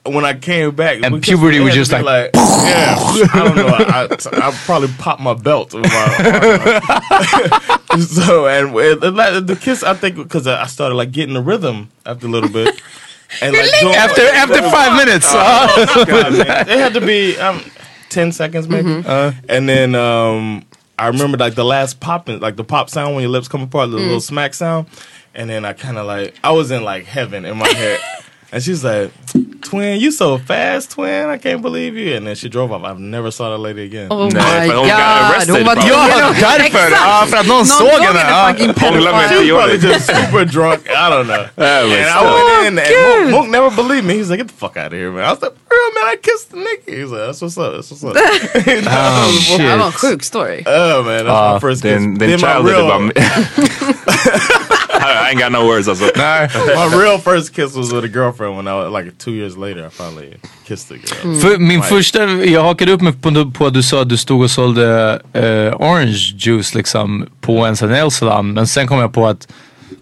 [0.07, 3.67] when I came back, And puberty was just to be like, yeah, I don't know.
[3.69, 5.75] I, I, I probably popped my belt.
[5.75, 6.07] With my,
[8.01, 11.91] so and it- it- the kiss, I think, because I started like getting the rhythm
[12.05, 12.81] after a little bit.
[13.43, 15.27] And like doing- After after five minutes.
[15.35, 16.69] uh, God, man.
[16.69, 17.61] It had to be um,
[18.09, 18.89] ten seconds maybe.
[18.89, 19.47] Mm-hmm.
[19.49, 20.65] and then um,
[20.99, 23.91] I remember like the last popping, like the pop sound when your lips come apart,
[23.91, 24.87] the little smack sound.
[25.35, 28.01] And then I kind of like I was in like heaven in my head.
[28.53, 29.11] And she's like,
[29.63, 31.29] "Twin, you so fast, twin!
[31.31, 32.85] I can't believe you." And then she drove off.
[32.85, 34.07] I've never saw that lady again.
[34.11, 35.33] Oh Nej, my hon got god.
[35.35, 36.91] arrested Hon var tvungen Ja, därför.
[36.91, 38.19] Ja, för att någon såg såg henne.
[38.19, 38.49] henne Ja.
[38.53, 40.81] fucking Hångla med was probably just super drunk.
[40.87, 41.45] I don't know.
[41.57, 44.15] And I went in and Monk, Monk never believed me.
[44.15, 46.17] He's like, "Get the fuck out of here, man!" I was like, "Real man, I
[46.23, 47.73] kissed the Nikki." He's like, "That's what's up.
[47.75, 48.15] That's what's up."
[48.99, 49.59] Oh, shit.
[49.59, 50.63] Det var en sjuk story.
[50.67, 51.93] Oh man, that's my first kiss.
[52.01, 53.11] Din, din Then my real,
[55.07, 56.05] I ain't got no words alltså.
[56.17, 56.49] Nej.
[56.77, 59.87] my real first kiss was with a girlfriend when I was like two years later.
[59.87, 60.37] I finally
[60.69, 61.41] kissed a girl.
[61.41, 61.89] För min Right.
[61.89, 65.21] första, jag hakade upp mig på, på att du sa att du stod och sålde
[65.33, 68.53] eh, orange juice liksom på en nail salon.
[68.53, 69.49] Men sen kom jag på att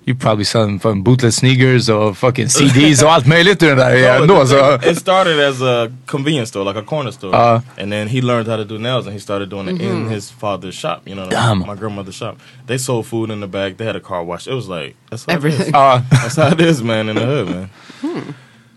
[0.07, 4.17] you probably selling fucking bootleg sneakers och fucking CDs och allt möjligt i den där
[4.17, 4.41] So ändå.
[4.41, 4.57] the Så.
[4.57, 7.61] thing- It started as a convenience store, like a corner store, Uh.
[7.83, 10.33] and then he learned how to do nails, and he started doing it in his
[10.41, 10.99] father's shop.
[11.07, 11.59] You know, Damn.
[11.59, 12.37] my grandmother's shop.
[12.67, 13.77] They sold food in the back.
[13.79, 14.47] They had a car wash.
[14.49, 15.67] It was like that's how It Everything.
[15.67, 15.73] is.
[15.73, 17.69] Ja, That's how it is, man, in the hood, man.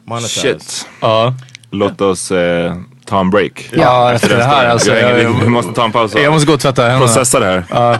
[0.06, 0.42] Monetized.
[0.42, 0.86] Shit.
[1.02, 1.34] ja.
[1.72, 2.76] Låt oss eh,
[3.06, 3.70] ta en break.
[3.74, 4.92] Ja, efter det här alltså.
[5.44, 7.00] Vi måste ta en paus jag måste gå och tvätta händerna.
[7.06, 8.00] processa det här.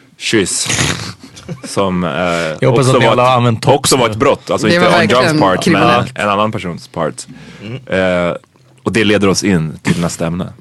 [0.21, 0.67] kyss.
[1.63, 4.49] Som eh, också, var ett, också var ett brott.
[4.51, 6.17] Alltså Det inte on Johns part men kriminellt.
[6.17, 7.27] en annan persons part.
[7.85, 8.35] Eh,
[8.83, 10.53] och det leder oss in till nästa ämne.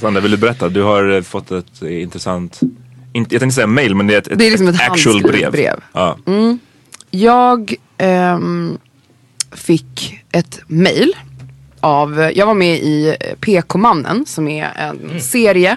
[0.00, 0.68] Sandra, vill du berätta?
[0.68, 2.60] Du har eh, fått ett eh, intressant,
[3.12, 5.14] inte, jag tänkte säga mail men det är ett, ett, Det är liksom ett actual
[5.14, 5.52] handskrivet brev.
[5.52, 5.80] brev.
[5.92, 6.16] Ja.
[7.10, 8.78] Jag ehm,
[9.52, 11.14] fick ett mail
[11.82, 15.76] av, jag var med i PK-mannen som är en serie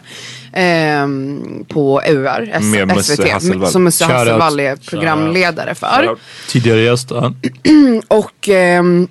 [0.53, 3.72] ehm, på UR, S- Med SVT, Hasselvall.
[3.72, 4.06] som Musse.
[4.06, 6.16] Hasselvall är programledare för.
[6.47, 7.12] Tidigare gäst.
[8.08, 9.08] Och ehm,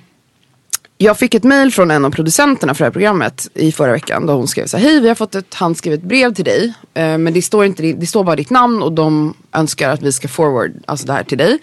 [0.98, 4.26] jag fick ett mail från en av producenterna för det här programmet i förra veckan.
[4.26, 6.72] Då hon skrev så här, hej vi har fått ett handskrivet brev till dig.
[6.94, 10.12] Eh, men det står, inte, det står bara ditt namn och de önskar att vi
[10.12, 11.58] ska forward alltså det här till dig.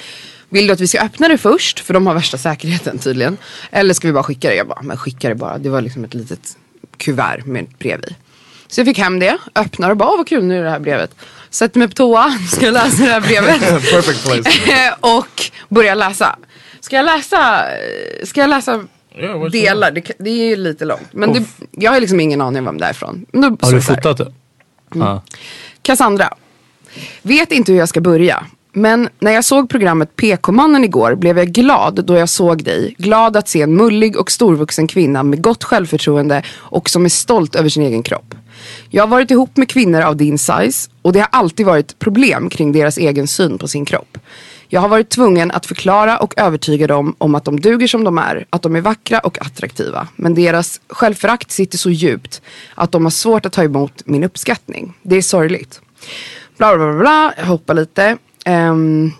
[0.51, 1.79] Vill du att vi ska öppna det först?
[1.79, 3.37] För de har värsta säkerheten tydligen.
[3.71, 4.55] Eller ska vi bara skicka det?
[4.55, 5.57] Jag bara, men skicka det bara.
[5.57, 6.57] Det var liksom ett litet
[6.97, 8.15] kuvert med ett brev i.
[8.67, 10.79] Så jag fick hem det, öppnar och bara, åh vad kul nu är det här
[10.79, 11.15] brevet.
[11.49, 13.59] Sätter mig på toa, ska jag läsa det här brevet.
[13.91, 14.95] Perfect place.
[14.99, 16.39] och börjar läsa.
[16.79, 17.65] Ska jag läsa,
[18.23, 18.85] ska jag läsa
[19.51, 19.91] delar?
[19.91, 21.07] Det, det är ju lite långt.
[21.11, 23.25] Men det, jag har liksom ingen aning om vem det är ifrån.
[23.31, 24.33] Men då Har du fotat det?
[24.93, 25.23] Ja.
[25.81, 26.33] Cassandra.
[27.21, 28.45] Vet inte hur jag ska börja.
[28.73, 32.95] Men när jag såg programmet PK-mannen igår blev jag glad då jag såg dig.
[32.97, 37.55] Glad att se en mullig och storvuxen kvinna med gott självförtroende och som är stolt
[37.55, 38.35] över sin egen kropp.
[38.89, 42.49] Jag har varit ihop med kvinnor av din size och det har alltid varit problem
[42.49, 44.17] kring deras egen syn på sin kropp.
[44.67, 48.17] Jag har varit tvungen att förklara och övertyga dem om att de duger som de
[48.17, 50.07] är, att de är vackra och attraktiva.
[50.15, 52.41] Men deras självförakt sitter så djupt
[52.75, 54.93] att de har svårt att ta emot min uppskattning.
[55.01, 55.81] Det är sorgligt.
[56.57, 57.33] Bla bla bla, bla.
[57.37, 58.17] jag hoppar lite.
[58.45, 59.11] Ehm,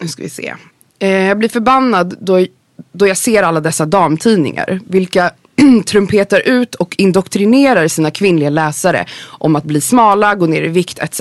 [0.00, 0.54] nu ska vi se.
[0.98, 2.46] Eh, jag blir förbannad då,
[2.92, 4.80] då jag ser alla dessa damtidningar.
[4.86, 5.30] Vilka
[5.86, 10.98] trumpetar ut och indoktrinerar sina kvinnliga läsare om att bli smala, gå ner i vikt
[10.98, 11.20] etc.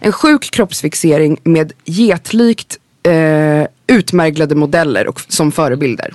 [0.00, 6.14] En sjuk kroppsfixering med getlikt eh, utmärglade modeller och, som förebilder.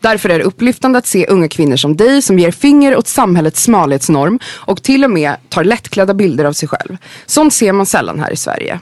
[0.00, 3.62] Därför är det upplyftande att se unga kvinnor som dig som ger finger åt samhällets
[3.62, 6.96] smalhetsnorm och till och med tar lättklädda bilder av sig själv.
[7.26, 8.80] Sånt ser man sällan här i Sverige.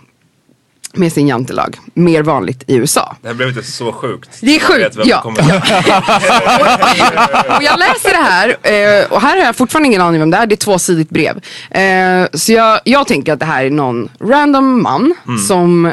[0.94, 1.76] Med sin jantelag.
[1.94, 3.16] Mer vanligt i USA.
[3.22, 4.30] Det här blev inte så sjukt.
[4.40, 5.16] Det är sjukt, ja.
[5.16, 5.42] det kommer-
[7.56, 10.36] och jag läser det här eh, och här har jag fortfarande ingen aning om det
[10.36, 10.46] är.
[10.46, 11.40] Det är tvåsidigt brev.
[11.70, 15.14] Eh, så jag, jag tänker att det här är någon random man
[15.48, 15.92] som eh,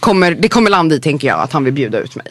[0.00, 2.26] kommer, det kommer landa i tänker jag att han vill bjuda ut mig.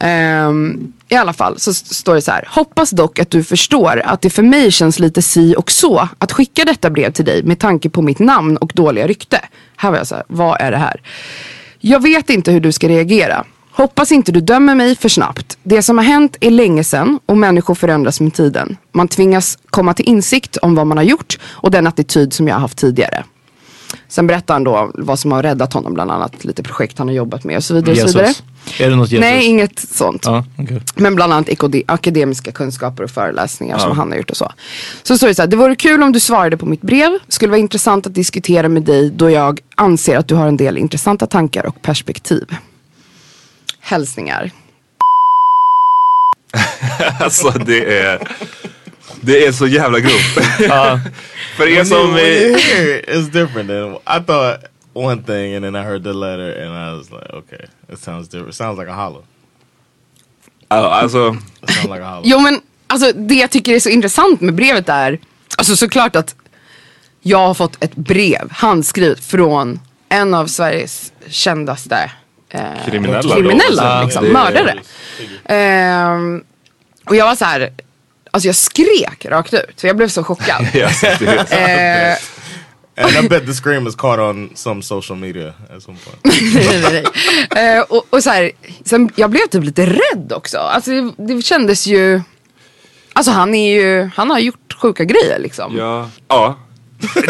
[0.00, 2.44] Ehm, i alla fall så står det så här.
[2.48, 6.32] Hoppas dock att du förstår att det för mig känns lite si och så att
[6.32, 9.40] skicka detta brev till dig med tanke på mitt namn och dåliga rykte.
[9.76, 11.02] Här var jag så här, vad är det här?
[11.78, 13.44] Jag vet inte hur du ska reagera.
[13.72, 15.58] Hoppas inte du dömer mig för snabbt.
[15.62, 18.76] Det som har hänt är länge sedan och människor förändras med tiden.
[18.92, 22.54] Man tvingas komma till insikt om vad man har gjort och den attityd som jag
[22.54, 23.24] har haft tidigare.
[24.08, 27.14] Sen berättar han då vad som har räddat honom, bland annat lite projekt han har
[27.14, 27.92] jobbat med och så vidare.
[27.92, 28.26] Och så vidare.
[28.26, 28.80] Jesus.
[28.80, 29.20] Är det något Jesus?
[29.20, 30.22] Nej, inget sånt.
[30.24, 30.82] Ja, okej.
[30.94, 31.48] Men bland annat
[31.86, 34.52] akademiska kunskaper och föreläsningar som han har gjort och så.
[35.02, 37.18] Så står det så här, det vore kul om du svarade på mitt brev.
[37.28, 40.78] Skulle vara intressant att diskutera med dig då jag anser att du har en del
[40.78, 42.56] intressanta tankar och perspektiv.
[43.80, 44.50] Hälsningar.
[47.20, 48.28] Alltså det är...
[49.20, 50.34] Det är så jävla grovt.
[51.56, 52.16] För er som...
[52.16, 53.68] it's different.
[53.68, 57.30] Than, I thought one thing, and then I heard the letter, and I was like,
[57.32, 58.48] okay, it sounds different.
[58.48, 59.24] It sounds like a hollow.
[60.68, 62.22] Ja, alltså, It sounds like a hollow.
[62.24, 65.18] Jo men alltså det jag tycker är så intressant med brevet är,
[65.56, 66.34] alltså såklart att
[67.22, 72.10] jag har fått ett brev handskrivet från en av Sveriges kändaste
[72.48, 73.34] eh, Kriminella.
[73.34, 74.74] kriminella liksom, mördare.
[75.44, 76.44] Ehm,
[77.04, 77.70] och jag var så här,
[78.30, 80.66] alltså jag skrek rakt ut för jag blev så chockad.
[81.50, 82.16] Eh,
[82.96, 86.24] And I bet the scream is caught on some social media at some point.
[86.54, 87.04] nej, nej,
[87.54, 87.76] nej.
[87.76, 88.50] Eh, och, och så här,
[88.84, 90.58] sen, jag blev typ lite rädd också.
[90.58, 92.20] Alltså det, det kändes ju,
[93.12, 95.76] alltså han är ju, han har gjort sjuka grejer liksom.
[95.76, 96.10] Ja.
[96.28, 96.58] ja.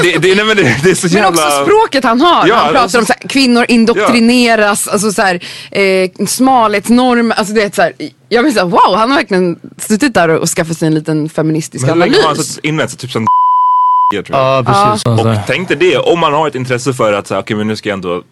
[0.02, 1.28] Det, det, nej, men det, det är så Men jävla...
[1.28, 2.46] också språket han har.
[2.48, 7.32] Ja, han pratar alltså- om så här, kvinnor indoktrineras, alltså så här, eh, smalhetsnorm.
[7.36, 7.92] Alltså det är så här,
[8.28, 11.28] jag vill säga wow, han har verkligen suttit där och, och skaffat sig en liten
[11.28, 12.46] feministisk Men länge har han analys.
[12.54, 12.88] suttit inne?
[12.88, 13.26] Så typ sen
[14.14, 14.38] tror jag.
[14.40, 15.06] Ja, precis.
[15.06, 15.42] Och Alltså.
[15.46, 17.88] tänk dig det, om man har ett intresse för att säga, okej men nu ska
[17.88, 18.22] jag ändå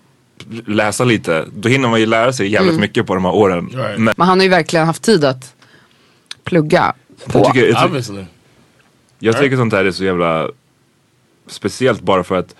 [0.66, 1.44] läsa lite.
[1.56, 2.80] Då hinner man ju lära sig jävligt Mm.
[2.80, 3.70] mycket på de här åren.
[3.74, 3.98] Right.
[3.98, 5.54] Men Men han har ju verkligen haft tid att
[6.44, 7.44] plugga jag på.
[7.44, 8.26] tycker, jag, tycker-
[9.18, 10.48] jag tycker sånt här är så jävla
[11.48, 12.54] speciellt bara för att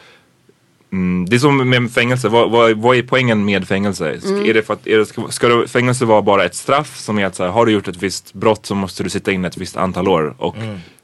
[0.93, 4.21] Mm, det är som med fängelse, vad, vad, vad är poängen med fängelse?
[4.21, 4.47] Ska, Mm.
[4.51, 7.19] är det för att, är det, ska, ska det, fängelse vara bara ett straff som
[7.19, 9.49] är att så här, har du gjort ett visst brott så måste du sitta inne
[9.49, 10.57] ett visst antal år och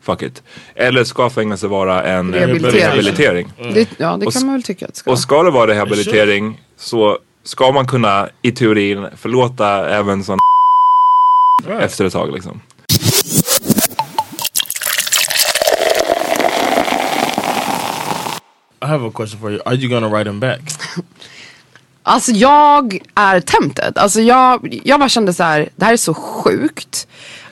[0.02, 0.42] fuck it.
[0.74, 2.80] Eller ska fängelse vara en eh, Rehabilitering.
[2.82, 3.52] rehabilitering?
[3.74, 6.60] Det, ja, det Och kan man väl tycka att ska Och ska det vara rehabilitering
[6.76, 10.38] så ska man kunna i teorin förlåta även sån
[11.80, 12.60] efter ett tag liksom.
[18.84, 19.60] I have a question for you.
[19.66, 20.60] Are you gonna write him back?
[22.06, 23.98] Alltså jag är tempted.
[23.98, 27.06] Alltså jag, jag bara kände så här, det här är så sjukt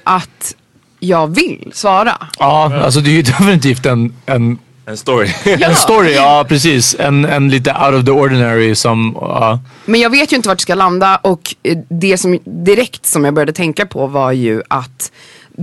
[0.04, 0.54] att
[1.00, 2.28] jag vill svara.
[2.38, 5.28] Ja, alltså det är ju definitivt en, en, En story.
[5.44, 6.14] en story.
[6.14, 6.96] Ja, precis.
[6.98, 9.16] En, en lite out of the ordinary som...
[9.20, 9.60] ja.
[9.84, 13.24] Men jag vet ju inte vart det ska landa och eh, det som direkt som
[13.24, 15.12] jag började tänka på var ju att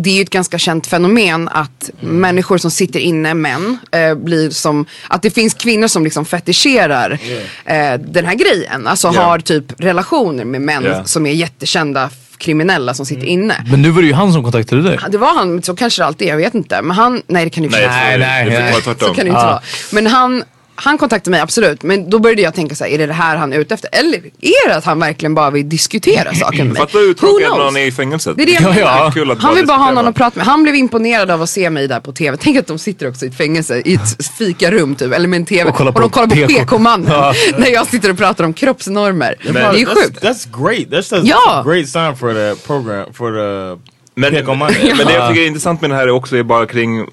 [0.03, 4.49] det är ju ett ganska känt fenomen att människor som sitter inne, män, eh, blir
[4.49, 7.19] som, att det finns kvinnor som liksom fetischerar
[7.65, 8.87] eh, den här grejen.
[8.87, 9.21] Alltså Ja.
[9.21, 11.03] har typ relationer med män Ja.
[11.05, 13.65] som är jättekända kriminella som sitter inne.
[13.71, 14.99] Men nu var det ju han som kontaktade dig.
[15.09, 16.81] Det var han, så kanske det alltid är, jag vet inte.
[16.81, 18.71] Men han, nej det kan ju Nej, Nej, nej, nej.
[18.71, 19.45] vara så kan det inte Ja.
[19.45, 19.61] vara.
[19.91, 20.43] Men han,
[20.83, 21.83] han kontaktade mig absolut.
[21.83, 23.89] Men då började jag tänka så här, är det det här han är ute efter?
[23.93, 26.79] Eller är det att han verkligen bara vill diskutera saken med mig?
[26.79, 27.63] Fatta hur knows?
[27.63, 28.37] han är i fängelset.
[28.37, 29.11] Det är det jag Ja, ja.
[29.13, 30.45] Kul att Han vill bara ha någon att prata med.
[30.45, 32.37] Han blev imponerad av att se mig där på tv.
[32.37, 35.45] Tänk att de sitter också i ett fängelse, i ett fikarum typ, eller med en
[35.45, 35.69] tv.
[35.69, 36.47] Och kollar på de kollar på PK.
[36.47, 37.07] PK-mannen.
[37.11, 37.33] Ja.
[37.57, 39.35] När jag sitter och pratar om kroppsnormer.
[39.41, 40.23] det är that's, sjukt.
[40.23, 40.87] That's great.
[40.87, 41.59] That's, that's, Ja.
[41.59, 43.81] a great sign for the program, for the
[44.15, 47.07] Men, men det jag tycker är intressant med det här är också är bara kring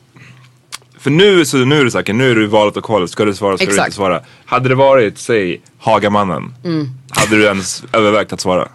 [1.06, 3.10] för nu, så nu är det säkert, nu är du i valet och kvalet.
[3.10, 3.86] Ska du svara, ska du Exakt.
[3.86, 4.20] inte svara?
[4.44, 6.54] Hade det varit, säg, Hagamannen.
[6.64, 6.88] Mm.
[7.10, 8.68] Hade du ens övervägt att svara?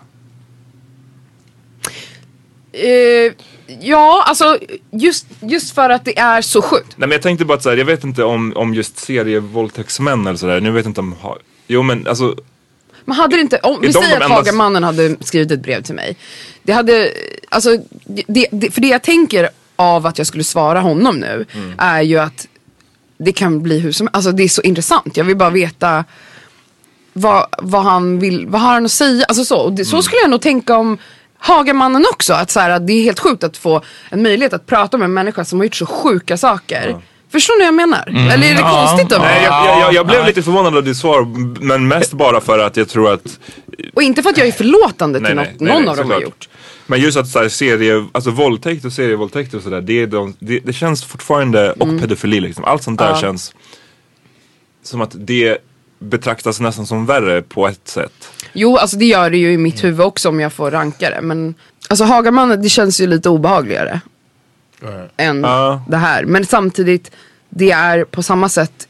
[2.71, 3.33] Eh,
[3.81, 4.57] ja, alltså
[4.91, 6.87] just, just för att det är så sjukt.
[6.95, 10.27] Nej men jag tänkte bara att så här, jag vet inte om, om just serievåldtäktsmän
[10.27, 10.61] eller sådär.
[10.61, 12.35] Nu vet jag inte om, ha, jo men alltså.
[13.05, 15.95] Men hade det inte, om vi säger att enda- Hagamannen hade skrivit ett brev till
[15.95, 16.17] mig.
[16.63, 17.11] Det hade,
[17.49, 17.77] alltså,
[18.27, 19.49] det, det, för det jag tänker
[19.81, 21.73] av att jag skulle svara honom nu Mm.
[21.77, 22.47] är ju att
[23.17, 25.17] det kan bli hur som Alltså det är så intressant.
[25.17, 26.03] Jag vill bara veta
[27.13, 29.25] vad, vad han vill, vad har han att säga?
[29.27, 30.03] Alltså så, det, så Mm.
[30.03, 30.97] skulle jag nog tänka om
[31.37, 32.33] Hagamannen också.
[32.33, 35.05] Att, så här, att det är helt sjukt att få en möjlighet att prata med
[35.05, 36.95] en människa som har gjort så sjuka saker.
[37.31, 38.07] Förstår ni vad jag menar?
[38.33, 38.87] Eller är det Ja.
[38.87, 39.43] konstigt av Nej, mig?
[39.43, 41.25] jag, jag, jag, jag blev lite förvånad av ditt svar.
[41.65, 43.39] Men mest bara för att jag tror att.
[43.93, 45.97] Och inte för att jag är förlåtande till Nej, något nej, nej, någon nej, av
[45.97, 46.49] dem har gjort.
[46.91, 49.81] Men just att så här, serie, alltså våldtäkt och serievåldtäkt och sådär.
[49.81, 51.99] Det, de, det, det känns fortfarande, och Mm.
[51.99, 52.63] pedofili liksom.
[52.63, 53.53] Allt sånt där känns
[54.83, 55.57] som att det
[55.99, 58.29] betraktas nästan som värre på ett sätt.
[58.53, 61.21] Jo, alltså det gör det ju i mitt huvud också om jag får ranka det.
[61.21, 61.55] Men
[61.89, 64.01] alltså Hagamannen, det känns ju lite obehagligare
[64.81, 65.11] Right.
[65.17, 65.83] än Ja.
[65.89, 66.25] det här.
[66.25, 67.11] Men samtidigt,
[67.49, 68.87] det är på samma sätt,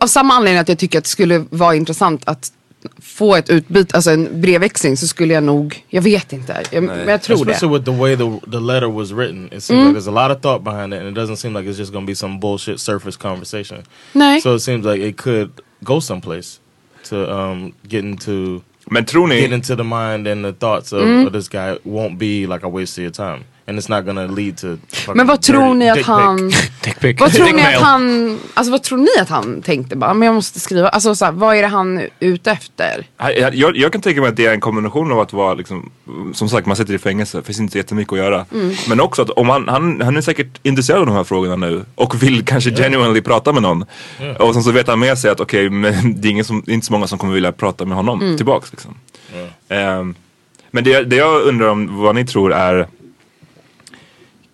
[0.00, 2.52] av samma anledning att jag tycker att det skulle vara intressant att
[2.98, 7.08] få ett utbyte, alltså en brevväxling så skulle jag nog, jag vet inte, jag, men
[7.08, 7.52] jag tror det.
[7.52, 9.46] Especially with the way the, the letter was written.
[9.52, 11.70] It seems like there's a lot of thought behind it and it doesn't seem like
[11.70, 13.82] it's just gonna be some bullshit surface conversation.
[14.12, 14.40] Nej.
[14.40, 15.50] So it seems like it could
[15.84, 16.60] go someplace
[17.08, 21.26] to um, get into Men tror get ni, into the mind and the thoughts of,
[21.26, 23.44] of this guy won't be like a waste of your time.
[23.66, 24.76] And it's not gonna lead to.
[25.14, 26.50] Men vad tror ni att han...
[26.50, 26.70] pic.
[26.84, 27.20] Dick pic.
[27.20, 28.38] Vad tror ni att han...
[28.54, 30.88] Alltså vad tror ni att han tänkte bara, men jag måste skriva.
[30.88, 33.06] Alltså så här, vad är det han är ute efter?
[33.18, 35.90] Jag, jag, jag kan tänka mig att det är en kombination av att vara liksom,
[36.34, 38.46] som sagt man sitter i fängelse, finns inte jättemycket att göra.
[38.52, 38.74] Mm.
[38.88, 41.84] Men också att om han, han, han är säkert intresserad av de här frågorna nu
[41.94, 43.84] och vill kanske genuinely prata med någon.
[44.38, 46.72] Och sen så vet han med sig att okej men det är ingen som, det
[46.72, 48.36] är inte så många som kommer vilja prata med honom Mm.
[48.36, 48.70] tillbaks.
[48.72, 48.94] Liksom.
[49.68, 50.14] Ehm,
[50.70, 52.86] men det, det jag undrar om vad ni tror är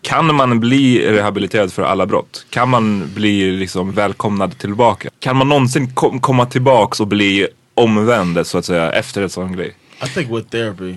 [0.03, 2.47] kan man bli rehabiliterad för alla brott?
[2.51, 5.09] Kan man bli liksom välkomnad tillbaka?
[5.19, 9.53] Kan man någonsin kom, komma tillbaks och bli omvänd så att säga efter ett sån
[9.53, 9.77] grej?
[10.05, 10.95] I think with therapy,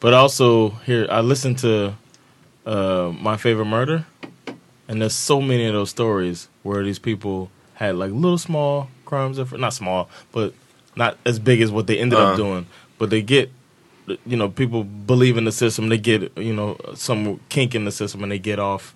[0.00, 1.68] but also here I listened to
[2.70, 4.02] uh, my favorite murder,
[4.88, 9.38] and there's so many of those stories where these people had like little small crimes,
[9.52, 10.52] not small, but
[10.96, 12.22] not as big as what they ended Uh.
[12.30, 12.66] up doing.
[12.98, 13.50] But they get,
[14.06, 15.88] you know, people believe in the system.
[15.88, 18.94] They get, you know, some kink in the system, and they get off,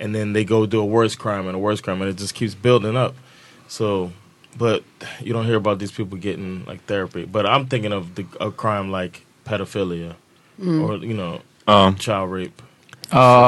[0.00, 2.34] and then they go do a worse crime and a worse crime, and it just
[2.34, 3.14] keeps building up.
[3.68, 4.10] So,
[4.58, 4.82] but
[5.20, 7.26] you don't hear about these people getting like therapy.
[7.26, 10.14] But I'm thinking of the a crime like pedophilia,
[10.62, 10.82] Mm.
[10.84, 11.94] or you know, Ja.
[11.98, 12.62] child rape.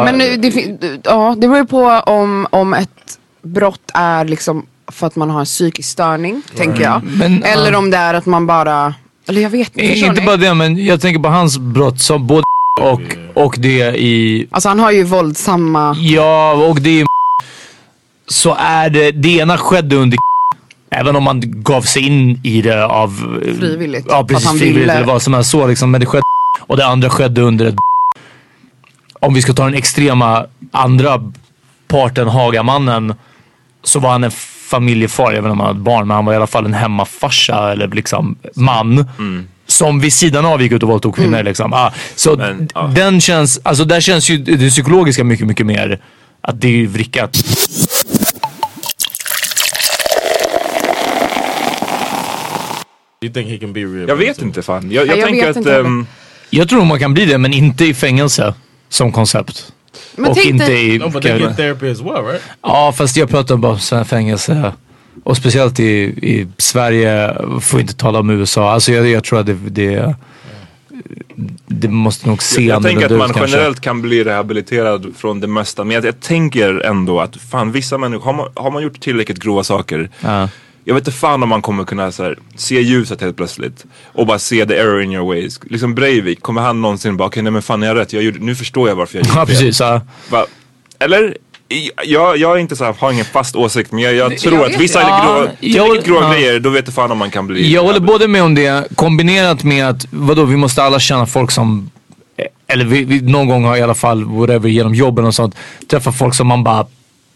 [0.05, 5.17] Men nu, det, ja, det beror på om, om ett brott är liksom för att
[5.17, 7.03] man har en psykisk störning, tänker jag.
[7.05, 7.79] Men, eller ja.
[7.79, 8.95] om det är att man bara,
[9.29, 10.07] eller jag vet inte.
[10.07, 12.43] Inte bara det, men jag tänker på hans brott som både
[12.81, 13.01] och,
[13.35, 14.47] och det i...
[14.51, 15.97] Alltså han har ju våldsamma...
[16.01, 17.07] Ja, och det är
[18.27, 20.19] Så är det, det ena skedde under
[20.91, 23.41] Även om man gav sig in i det av...
[23.59, 24.07] Frivilligt.
[24.09, 24.47] Ja, precis.
[24.47, 24.93] han Frivilligt ville.
[24.93, 25.91] eller vad som helst så liksom.
[25.91, 26.23] Men det skedde.
[26.61, 27.75] Och det andra skedde under ett...
[29.21, 31.33] Om vi ska ta den extrema andra
[31.89, 33.15] parten, Hagamannen.
[33.83, 34.31] Så var han en
[34.71, 37.89] familjefar, inte om han hade barn, men han var i alla fall en hemmafarsa eller
[37.89, 39.05] liksom man.
[39.67, 41.43] Som vid sidan av gick ut och våldtog kvinnor.
[41.43, 41.73] Liksom.
[41.73, 42.93] Ah, så Men, ja.
[42.95, 46.01] den känns, alltså där känns ju det psykologiska mycket, mycket mer
[46.41, 47.37] att det är ju vrickat.
[53.25, 54.09] You think he can be real?
[54.09, 54.91] Jag vet inte fan.
[54.91, 55.67] Jag, jag, jag tänker att...
[55.67, 56.07] ehm,
[56.51, 58.55] Jag tror man kan bli det, men inte i fängelse
[58.89, 59.73] som koncept.
[60.17, 60.99] Men och inte i...
[60.99, 62.43] No, but they get therapy as well, right?
[62.63, 64.73] Ja, fast jag pratar bara om sådana fängelse.
[65.25, 68.73] Och speciellt i, i Sverige, får inte tala om USA.
[68.73, 70.15] Alltså jag, jag tror att det, det,
[71.67, 73.57] det måste nog se jag, jag tänker att man ut kanske.
[73.57, 75.85] generellt kan bli rehabiliterad från det mesta.
[75.85, 79.39] Men jag, jag tänker ändå att fan vissa människor, har man, har man gjort tillräckligt
[79.39, 80.11] grova saker.
[80.21, 80.49] Ja.
[80.89, 83.85] Jag vet inte fan om man kommer kunna så här, se ljuset helt plötsligt.
[84.13, 85.61] Och bara se the error in your ways.
[85.71, 88.13] Liksom Breivik, kommer han någonsin bara okej nej men fan jag har rätt.
[88.13, 89.53] Jag gjorde, nu förstår jag varför jag gjorde Ja, det.
[89.53, 89.81] precis.
[89.81, 90.01] Ja.
[90.31, 90.47] Va?
[90.99, 91.37] Eller?
[92.05, 94.65] Jag, jag är inte så här, har ingen fast åsikt men jag, jag tror jag
[94.75, 96.33] att vissa Ja, tillräckligt jag- grova ja.
[96.33, 98.89] grejer då vet du fan om man kan bli Jag håller både med om det,
[98.95, 101.91] kombinerat med att vadå, vi måste alla känna folk som
[102.69, 105.55] eller vi, vi, någon gång har i alla fall, whatever, genom jobben och sånt,
[105.91, 106.87] träffa folk som man bara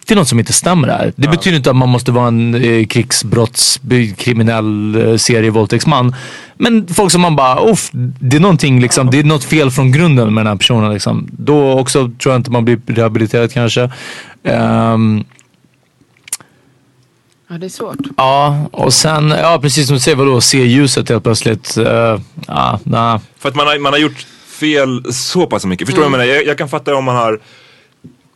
[0.06, 1.12] det är något som inte stämmer där.
[1.16, 3.80] Det betyder inte att man måste vara en eh, krigsbrotts,
[4.16, 6.14] kriminell eh, serievåldtäktsman.
[6.56, 9.92] Men folk som man bara, uff, det är någonting liksom, det är något fel från
[9.92, 11.28] grunden med den här personen liksom.
[11.32, 13.90] Då också tror jag inte man blir rehabiliterad kanske.
[14.44, 15.24] Ehm,
[17.52, 17.96] Ja, det är svårt.
[18.16, 21.78] ja, och sen, ja precis som du säger, vadå, se ljuset helt plötsligt.
[21.78, 21.86] Uh,
[22.46, 23.18] ja, nej.
[23.38, 24.26] För att man har, man har gjort
[24.60, 25.88] fel så pass mycket.
[25.88, 26.18] Förstår du Mm.
[26.18, 26.38] vad jag menar?
[26.40, 27.40] Jag, jag kan fatta om man har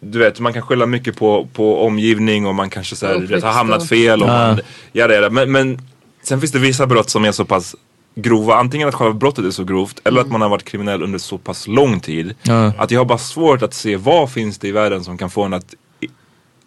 [0.05, 3.43] du vet, man kan skylla mycket på, på omgivning och man kanske så här, vet,
[3.43, 4.23] har hamnat fel.
[4.23, 4.33] Och Ja.
[4.47, 4.61] man,
[4.93, 5.31] ja, det är det.
[5.31, 5.79] Men, men
[6.23, 7.77] sen finns det vissa brott som är så pass
[8.15, 8.55] grova.
[8.55, 11.39] Antingen att själva brottet är så grovt eller att man har varit kriminell under så
[11.39, 12.35] pass lång tid.
[12.43, 12.73] Ja.
[12.79, 15.43] Att jag har bara svårt att se vad finns det i världen som kan få
[15.43, 15.75] en att,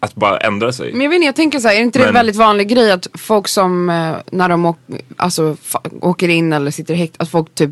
[0.00, 0.92] att bara ändra sig.
[0.92, 2.68] Men jag vet inte, jag tänker så här, är inte det en Men- väldigt vanlig
[2.68, 4.78] grej att folk som, eh, när de åk,
[5.16, 5.56] alltså,
[6.00, 7.70] åker in eller sitter i häkt, att folk typ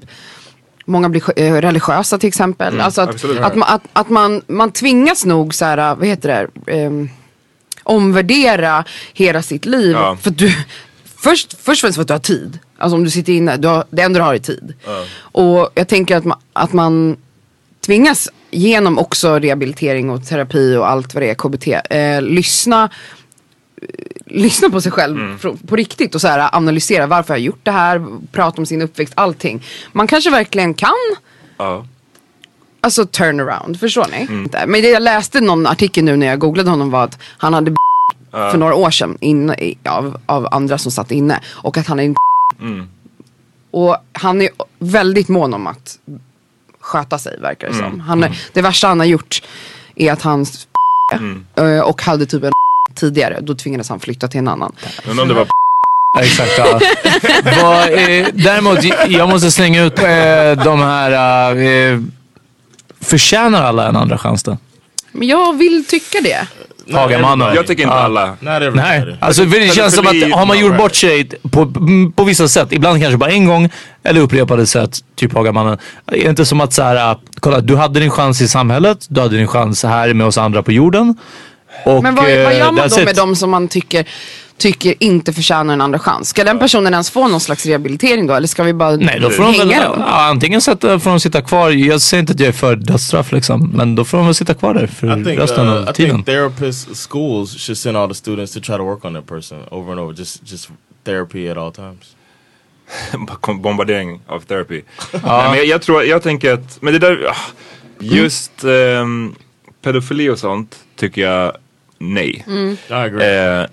[0.88, 2.80] Många blir eh, religiösa till exempel.
[2.80, 6.72] alltså att, att, man, att, att man, man tvingas nog så här, vad heter det,
[6.72, 7.08] ehm,
[7.82, 9.92] omvärdera hela sitt liv.
[9.92, 10.16] Ja.
[10.20, 10.52] För du,
[11.16, 12.58] först, först och främst för att du har tid.
[12.78, 14.74] Alltså om du sitter inne, du har, det enda du har är tid.
[15.18, 17.16] Och jag tänker att man, att man
[17.86, 22.90] tvingas genom också rehabilitering och terapi och allt vad det är, KBT, eh, lyssna
[24.26, 27.60] lyssna på sig själv fr- på riktigt och så här, analysera varför jag har gjort
[27.64, 29.62] det här, prata om sin uppväxt, allting.
[29.92, 30.90] Man kanske verkligen kan
[31.58, 31.86] Ja.
[32.80, 34.26] Alltså turnaround, förstår ni?
[34.66, 37.74] Men det jag läste någon artikel nu när jag googlade honom var att han hade
[38.30, 41.40] för några år sedan inne, i- av, av andra som satt inne.
[41.46, 42.14] Och att han är en
[43.70, 44.48] Och han är
[44.78, 45.98] väldigt mån om att
[46.80, 48.00] sköta sig verkar det som.
[48.00, 49.42] Han, är- Det värsta han har gjort
[49.94, 50.46] är att han
[51.54, 52.52] eh, och hade typ en
[52.96, 54.72] tidigare, då tvingades han flytta till en annan.
[55.06, 55.46] Men om det var
[56.20, 56.52] Exakt.
[56.58, 56.80] Ja.
[57.62, 58.78] Vad, eh, däremot,
[59.08, 61.98] jag måste slänga ut eh, de här eh,
[63.00, 64.58] Förtjänar alla en andra chans då?
[65.12, 66.46] Men jag vill tycka det.
[66.94, 67.54] Hagamannen.
[67.54, 68.00] Jag tycker inte Ja.
[68.02, 68.26] alla.
[68.26, 68.82] Not everybody.
[68.82, 71.72] Nej, alltså det känns som att har man gjort bort sig på,
[72.16, 73.70] på vissa sätt, ibland kanske bara en gång
[74.02, 75.78] eller upprepade sätt, typ Hagamannen.
[76.06, 79.06] Är det inte som att så här, äh, kolla du hade din chans i samhället,
[79.08, 81.16] du hade din chans här med oss andra på jorden.
[81.84, 83.04] Och, Men vad, vad eh, gör man då it.
[83.04, 84.08] med de som man tycker,
[84.58, 86.28] tycker inte förtjänar en andra chans?
[86.28, 88.34] Ska den personen ens få någon slags rehabilitering då?
[88.34, 89.98] Eller ska vi bara Nej, då får de väl, hänga dem?
[90.06, 93.32] ja, antingen sätta, får de sitta kvar, jag säger inte att jag är för dödsstraff
[93.32, 95.90] liksom, men då får de väl sitta kvar där för I think, resten uh, av
[95.90, 96.14] I tiden.
[96.14, 99.58] think therapists, schools should send all the students to try to work on that person
[99.70, 100.14] over and over.
[100.18, 100.70] Just, just
[101.04, 102.16] therapy at all times.
[103.62, 104.82] bombardering av therapy.
[105.12, 107.36] Nej, men jag, jag tror, jag tänker att, men det där, ah,
[108.00, 109.34] just ehm,
[109.82, 111.52] pedofili och sånt tycker jag
[111.98, 112.44] nej.
[112.90, 113.60] Agree.
[113.60, 113.66] Eh,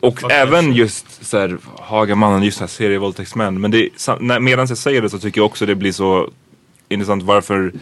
[0.00, 3.60] och Fuck även just så här, Hagamannen, just här serievåldtäktsmän.
[3.60, 3.88] Men det,
[4.20, 6.30] när- medan jag säger det så tycker jag också det blir så
[6.88, 7.72] intressant varför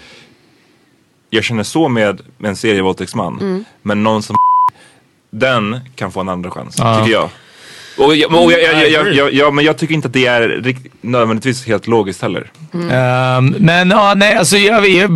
[1.30, 3.64] jag känner så med, med en serievåldtäktsman.
[3.82, 4.36] Men någon som
[5.30, 6.98] den kan få en andra chans, Ja.
[6.98, 7.28] tycker jag.
[7.96, 10.14] Och, jag, och jag, jag, jag, I jag, jag, ja, men jag tycker inte att
[10.14, 12.50] det är rikt, nödvändigtvis helt logiskt heller.
[12.74, 15.10] Ehm, men ja, nej alltså jag, jag,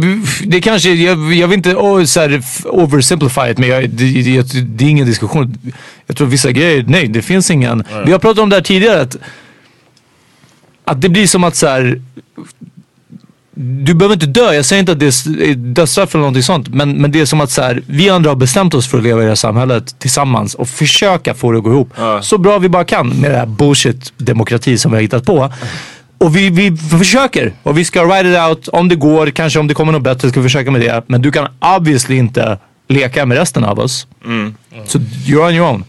[0.44, 4.60] det kanske, jag, jag vill inte oh, så här, oversimplify it, men jag, det, det,
[4.60, 5.58] det är ingen diskussion.
[6.06, 7.84] Jag tror vissa grejer, nej det finns ingen.
[8.06, 9.16] Vi har pratat om det här tidigare att,
[10.84, 12.00] att det blir som att så här.
[13.58, 16.68] Du behöver inte dö, jag säger inte att det är dödsstraff eller någonting sånt.
[16.68, 19.04] Men, men det är som att så här, vi andra har bestämt oss för att
[19.04, 21.92] leva i det här samhället tillsammans och försöka få det att gå ihop.
[22.22, 25.52] Så bra vi bara kan med det här bullshit demokrati som vi har hittat på.
[26.18, 29.66] Och vi, vi försöker och vi ska write it out om det går, kanske om
[29.68, 31.02] det kommer något bättre ska vi försöka med det.
[31.06, 31.46] Men du kan
[31.76, 34.06] obviously inte leka med resten av oss.
[34.86, 35.84] Så you're on your own.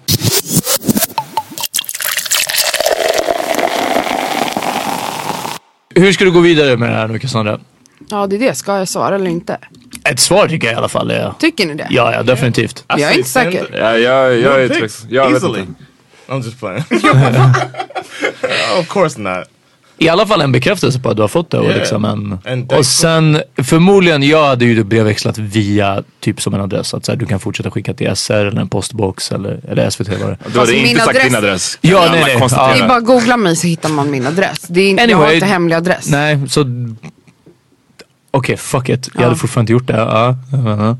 [5.97, 7.59] Hur ska du gå vidare med det här nu Cassandra?
[8.09, 9.57] Ja det är det, ska jag svara eller inte?
[10.03, 11.11] Ett svar tycker jag i alla fall.
[11.11, 11.87] Är, Tycker ni det?
[11.89, 12.79] ja, ja, definitivt.
[12.79, 13.67] I Jag är inte säker.
[13.79, 15.07] Ja, jag, jag är tveksam.
[15.11, 15.65] Jag vet inte.
[16.27, 16.83] I'm just playing.
[18.79, 19.47] of course not.
[19.99, 21.57] I alla fall en bekräftelse på att du har fått det.
[21.59, 21.77] Och, Yeah.
[21.77, 26.93] liksom en, And och sen förmodligen, jag hade ju brevväxlat via typ som en adress.
[26.93, 30.07] Att så här, du kan fortsätta skicka till SR eller en postbox eller, eller SVT
[30.09, 30.37] var det.
[30.43, 31.77] Du hade Alltså, inte min sagt adress- din adress.
[31.81, 32.39] Ja, nej, nej.
[32.39, 32.73] konstatera.
[32.77, 34.61] Det är bara att googla mig så hittar man min adress.
[34.67, 35.35] Det är inte, jag har Anyway.
[35.35, 36.09] inte hemlig adress.
[36.09, 36.65] Nej, så...
[38.31, 39.09] Okej, fuck it.
[39.13, 39.25] Jag Ja.
[39.27, 39.97] hade fortfarande inte gjort det.
[39.97, 40.97] Ja, ja.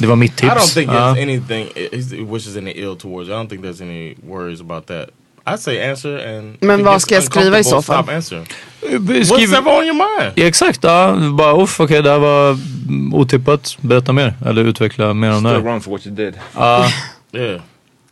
[0.00, 0.52] Det var mitt I tips.
[0.54, 0.94] don't think Ja.
[1.14, 3.28] there's anything he wishes any ill towards.
[3.28, 5.06] I don't think there's any worries about that.
[5.54, 8.22] I say answer and Men vad ska jag skriva i så fall?
[8.22, 8.46] Skriv...
[8.82, 10.32] What's ever on your mind?
[10.34, 11.16] Ja, exakt, ja.
[11.38, 13.76] Bara uff, okej det här var mm, otippat.
[13.80, 14.34] Berätta mer.
[14.46, 15.70] Eller utveckla mer om det Still här.
[15.70, 16.34] wrong for what you did.
[16.54, 16.88] Ja,
[17.32, 17.60] Yeah.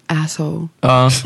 [0.06, 0.68] Asshole.
[0.80, 1.10] ja.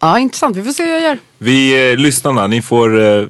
[0.00, 1.18] Ja intressant, vi får se hur jag gör.
[1.38, 3.26] Vi eh, lyssnarna, ni får eh,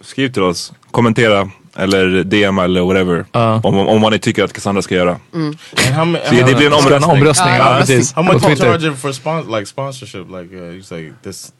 [0.00, 3.24] skriv till oss, kommentera eller DM eller whatever.
[3.32, 3.60] Ja.
[3.64, 5.10] Om, om vad ni tycker att Cassandra ska göra.
[5.32, 5.56] And
[5.94, 7.10] how, ma- Så det blir en omröstning.
[7.10, 7.54] omröstning.
[7.54, 8.12] Ja, precis.
[8.12, 10.26] How much you charging for spon- like sponsorship?
[10.26, 11.52] Like uh, you say this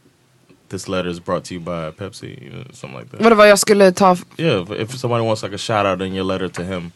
[0.71, 3.21] this letter is brought to you by Pepsi, you know, something like that.
[3.21, 6.15] Vadå vad jag skulle ta Yeah, if, if somebody wants like a shout out in
[6.15, 6.91] your letter to him.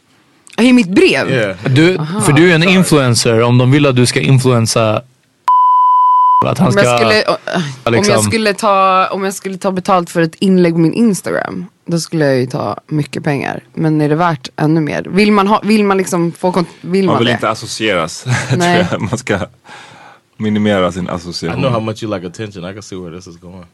[0.59, 1.31] i mitt brev?
[1.31, 1.57] Yeah.
[1.67, 3.43] Du, för du är en influencer.
[3.43, 5.03] Om de vill att du ska influensa
[6.45, 6.82] att han Om ska...
[6.84, 7.24] jag, skulle,
[7.84, 10.93] om, liksom- jag skulle ta, om jag skulle ta betalt för ett inlägg på min
[10.93, 15.03] Instagram Då skulle jag ju ta mycket pengar Men är det värt ännu mer?
[15.03, 17.32] Vill man, ha, vill man liksom få kont- Vill man, Man vill det?
[17.32, 18.22] inte associeras.
[18.49, 18.87] tror Nej.
[18.91, 19.01] jag.
[19.01, 19.39] Man ska
[20.37, 21.61] minimera sin I association.
[21.61, 22.70] know how much you like attention.
[22.70, 23.64] I can see where this is going.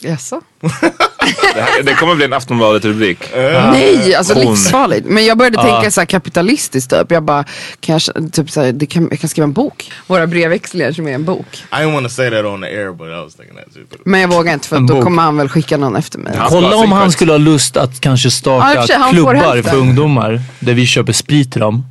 [0.00, 0.40] Jaså?
[1.54, 3.18] Det, här, det kommer bli en Aftonbladet-rubrik.
[3.34, 4.42] Nej, alltså Hon.
[4.46, 5.06] livsfarligt.
[5.06, 5.62] Men jag började Ja.
[5.62, 7.10] tänka så här kapitalistiskt typ.
[7.10, 7.44] Jag bara,
[7.80, 9.92] kan jag, typ så här, det kan, jag kan skriva en bok.
[10.06, 11.46] Våra brevväxlingar som är en bok.
[11.72, 13.82] I didn't want to say that on the air, but I was thinking that too.
[13.90, 15.04] But Men jag vågar inte för En då bok.
[15.04, 16.38] kommer han väl skicka någon efter mig.
[16.48, 18.96] Kolla om ha han skulle ha lust att kanske Ja, i och starta för sig,
[18.96, 19.62] han får klubbar hälften.
[19.72, 20.40] för ungdomar.
[20.60, 21.84] Där vi köper sprit till dem.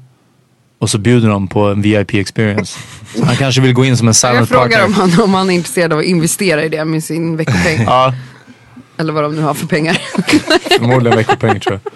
[0.79, 2.79] Och så bjuder de på en VIP experience.
[3.15, 4.85] Så han kanske vill gå in som en Jag silent frågar partner.
[4.85, 7.83] om han, om han är intresserad av att investera i det med sin veckopeng.
[7.85, 8.13] Ja,
[8.99, 9.93] Eller vad de nu har för pengar.
[10.77, 11.91] förmodligen veckopeng tror jag.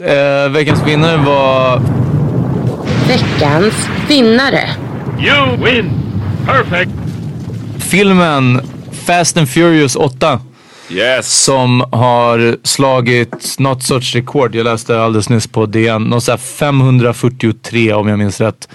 [0.00, 1.82] Eh, veckans vinnare var
[3.08, 4.70] Veckans vinnare.
[5.20, 5.90] You win!
[6.46, 6.90] Perfect!
[7.78, 8.60] filmen
[9.06, 10.40] Fast and Furious 8.
[10.90, 11.42] Yes!
[11.44, 14.54] Som har slagit något sorts rekord.
[14.54, 16.02] Jag läste alldeles nyss på DN.
[16.02, 18.68] Något så här 543 om jag minns rätt.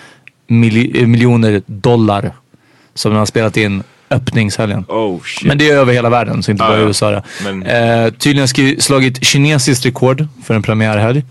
[0.52, 2.32] Mil- miljoner dollar.
[2.94, 4.86] Som de har spelat in öppningshelgen.
[4.88, 5.20] Oh.
[5.44, 6.84] Men det är över hela världen så inte Ja, bara i.
[6.84, 7.24] USA.
[7.44, 8.48] Men- Eh, tydligen
[8.82, 11.24] slagit kinesiskt rekord för en premiärhelg.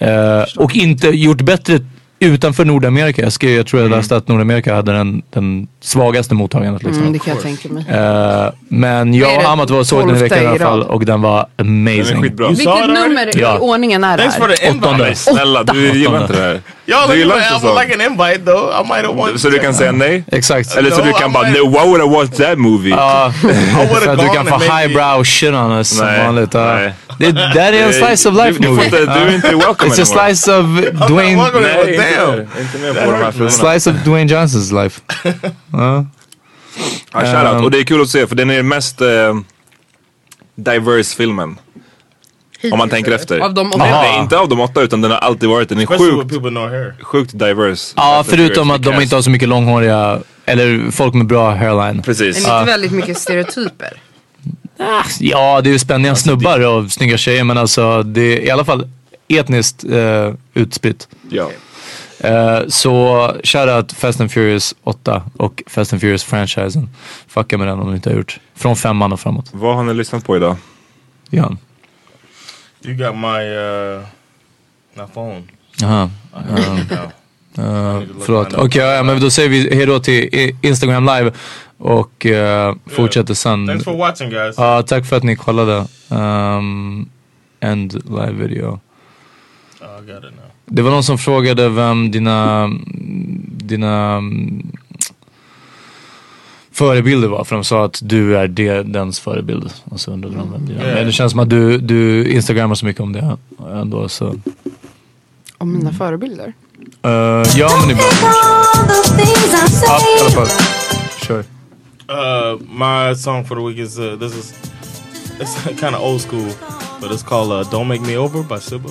[0.00, 1.78] Eh, och inte gjort bättre
[2.20, 3.22] utanför Nordamerika.
[3.22, 6.82] Jag, skrev, jag tror jag läste att Nordamerika hade den, den svagaste mottagandet.
[6.82, 7.02] Liksom.
[7.02, 7.84] Mm, det kan jag tänka mig.
[7.88, 9.48] Eh, men jag och det?
[9.48, 12.04] Amat var såg den i veckan i alla fall och den var amazing.
[12.04, 13.56] saw Vilket nummer Ja.
[13.56, 14.70] i ordningen är det här?
[14.70, 15.14] Åttonde.
[15.14, 16.60] Snälla, du gillar inte det här.
[16.86, 17.80] Leave gillar inte sånt.
[17.80, 18.80] like an invite though.
[18.80, 20.24] I might have wanted Så du kan säga nej?
[20.32, 20.76] Exakt.
[20.76, 22.92] Eller så du kan bara no, why would I watch that movie?
[22.92, 26.54] Would've så att du kan få highbrow shit on us som Nej, vanligt.
[27.26, 28.84] Det, här är en slice of life Du- du movie.
[28.84, 30.34] inte- du är inte welcome It's a anymore.
[30.34, 30.66] slice of
[31.08, 31.42] Dwayne...
[31.60, 33.50] Nej, inte, inte med på de här filmerna.
[33.50, 35.00] Slice of Dwayne Johnsons life.
[35.72, 36.06] Ja.
[37.12, 37.58] Ja, shoutout.
[37.58, 39.08] Um, Och det är kul att se för den är den mest eh,
[40.54, 41.58] diverse filmen.
[42.72, 43.38] Om man tänker efter.
[43.38, 43.78] Av de åtta?
[43.78, 45.68] Nej, inte av de åtta utan den har alltid varit.
[45.68, 47.94] Den är sjukt, sjukt diverse.
[47.96, 49.02] Ja, and förutom att de cast.
[49.02, 52.02] inte har så mycket långhåriga, eller folk med bra hairline.
[52.02, 52.46] Precis.
[52.46, 53.92] Men inte väldigt mycket stereotyper.
[55.20, 58.64] Ja, det är ju spänniga snubbar och snygga tjejer men alltså det är i alla
[58.64, 58.88] fall
[59.28, 61.08] etniskt eh, utspritt.
[61.30, 61.50] Ja.
[62.20, 66.88] Eh, så shoutout Fast and Furious 8 och Fast and Furious franchisen.
[67.28, 68.40] Fucka med den om du inte har gjort.
[68.54, 69.50] Från femman och framåt.
[69.52, 70.56] Vad har ni lyssnat på idag?
[71.30, 71.58] Jan.
[72.84, 74.02] You got my uh,
[74.94, 75.42] my phone.
[75.80, 76.10] Jaha.
[76.32, 77.12] Now.
[77.58, 78.52] Uh, förlåt.
[78.52, 81.32] Okej, ja, men då säger vi hejdå till Instagram live
[81.80, 83.66] och uh, fortsätter sen.
[83.66, 84.54] Thanks for watching, guys.
[84.58, 85.86] Ja, tack för att ni kollade.
[86.08, 87.08] Um,
[87.60, 88.80] end live video.
[89.80, 90.44] Oh, I got it now.
[90.66, 92.70] Det var någon som frågade vem dina,
[93.44, 94.66] dina mm,
[96.72, 97.44] förebilder var.
[97.44, 99.70] För de sa att du är det, dens förebild.
[99.84, 100.82] Och så undrade de vem dina.
[100.82, 100.94] Yeah.
[100.94, 103.36] Men det känns som att du, du instagrammar så mycket om det
[103.70, 104.08] ändå.
[104.08, 104.34] Så.
[105.58, 106.52] Om mina förebilder.
[107.06, 107.12] Uh,
[107.56, 108.14] ja men ibland.
[109.86, 110.46] Ja, i alla fall.
[111.26, 111.44] Kör.
[112.10, 114.52] Uh, my song for the week is uh, this is
[115.38, 116.52] it's kind of old school,
[117.00, 118.90] but it's called uh, "Don't Make Me Over" by Sibbo.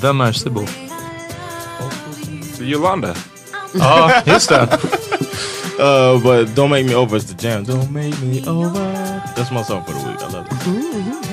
[0.00, 0.64] Vem är Sibbo?
[2.60, 3.14] Yolanda.
[3.74, 4.62] Ja, just det.
[5.78, 7.64] Uh, but "Don't Make Me Over" is the jam.
[7.64, 8.94] Don't make me over.
[9.36, 10.22] That's my song for the week.
[10.22, 10.64] I love it.
[10.64, 11.23] Don't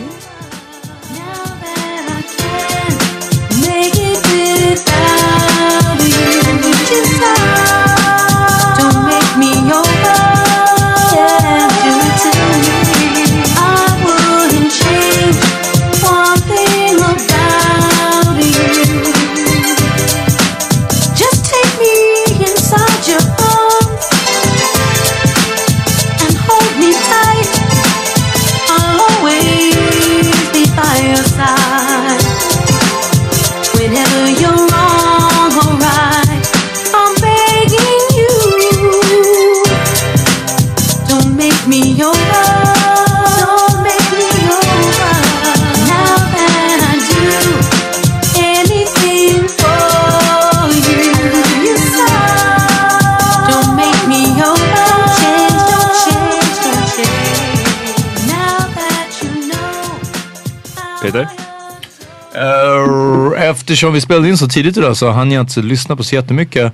[63.71, 66.73] eftersom vi spelade in så tidigt idag så hann jag inte lyssna på så jättemycket.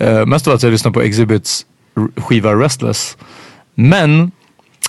[0.00, 1.66] Uh, mest av allt jag lyssnade på Exhibits
[2.16, 3.16] skiva Restless.
[3.74, 4.30] Men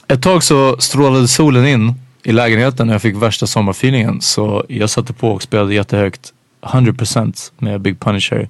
[0.07, 1.93] ett tag så strålade solen in
[2.23, 4.21] i lägenheten och jag fick värsta sommarfeelingen.
[4.21, 8.49] Så jag satte på och spelade jättehögt 100% med Big Punisher.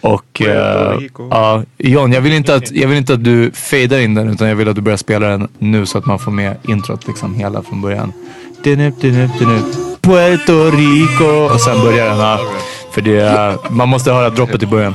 [0.00, 0.98] Och eh,
[1.30, 4.48] ja, John, jag vill, inte att, jag vill inte att du fejdar in den utan
[4.48, 7.34] jag vill att du börjar spela den nu så att man får med introt liksom
[7.34, 8.12] hela från början.
[8.62, 9.91] Dinup, dinup, dinup.
[10.02, 12.20] Puerto Rico och sen börjar den.
[12.20, 12.38] här.
[12.90, 14.94] För det, man måste höra droppet i början.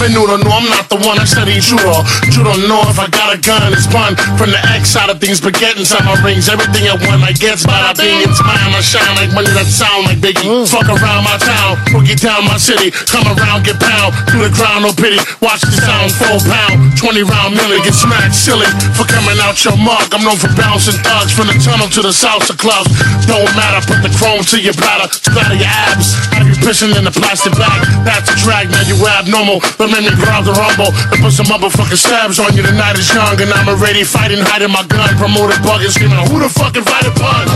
[0.00, 2.00] La menudo, no, I'm not the one I said he's Juro.
[2.32, 4.16] You don't know if I got a gun, it's fun.
[4.40, 6.48] From the X side of things, but get inside my rings.
[6.48, 8.72] Everything I want, I get, bada bing, it's mine.
[8.72, 10.48] I shine like money that sound like Biggie.
[10.48, 10.64] Mm.
[10.64, 12.88] Fuck around my town, boogie down my city.
[13.12, 15.20] Come around, get pound, through the ground, no pity.
[15.44, 16.96] Watch the sound, full pound.
[16.96, 20.08] 20 round millie, get smacked silly for coming out your mug.
[20.16, 22.88] I'm known for bouncing thugs from the tunnel to the salsa clubs.
[23.28, 26.16] Don't matter, put the chrome to your bladder, splatter your abs.
[26.32, 27.84] Have you pissing in the plastic bag?
[28.08, 29.60] That's a drag, now you abnormal.
[29.76, 32.62] But me grab the rumble and put some motherfucking stabs on you.
[32.62, 35.08] The night is young and I'm already fighting, hiding my gun.
[35.18, 37.46] Promoted bugging, screaming, who the fuck invited pun?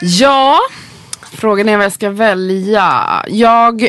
[0.00, 0.58] Ja,
[1.32, 3.06] frågan är vad jag ska välja.
[3.28, 3.88] Jag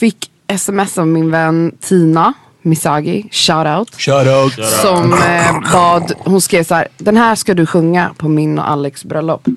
[0.00, 3.94] fick sms av min vän Tina Misagi, shout out.
[4.00, 4.52] Shout out.
[4.82, 8.70] Som eh, bad, hon skrev så här, den här ska du sjunga på min och
[8.70, 9.48] Alex bröllop.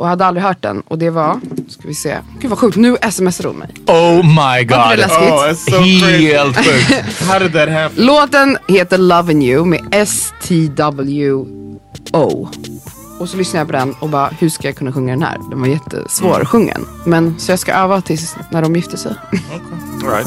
[0.00, 2.76] Och jag hade aldrig hört den och det var, ska vi se, gud vad sjukt,
[2.76, 3.68] nu smsar hon mig.
[3.86, 4.78] Oh my god.
[4.78, 5.30] Var det läskigt?
[5.30, 6.32] Oh, it's so crazy.
[6.32, 7.22] Helt sjukt.
[7.22, 8.04] How did that happen?
[8.04, 11.48] Låten heter Lovin' You med S-T-W-O.
[13.20, 15.38] Och så lyssnade jag på den och bara, hur ska jag kunna sjunga den här?
[15.50, 16.86] Den var jättesvårsjungen.
[17.04, 19.12] Men så jag ska öva tills när de gifter sig.
[20.02, 20.26] All right.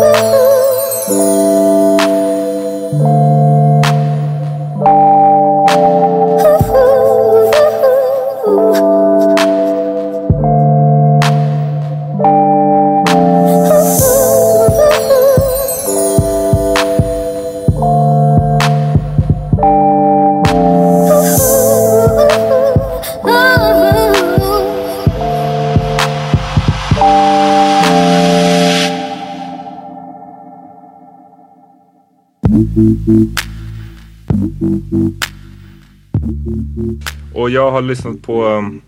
[37.41, 38.81] Och jag har lyssnat på um,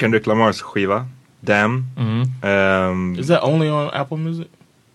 [0.00, 1.06] Kendrick Lamars skiva,
[1.40, 1.84] Damn.
[2.42, 4.46] Ehm, Is that only on Apple Music?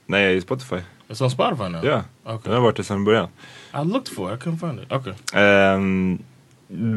[0.06, 0.76] nej, Spotify.
[1.10, 1.86] It's on Spotify now?
[1.86, 2.40] Ja, Okay.
[2.44, 3.28] den har varit det sedan början.
[3.74, 4.92] I looked for it, I couldn't find it.
[4.92, 5.14] Okay.
[5.34, 6.18] Ehm,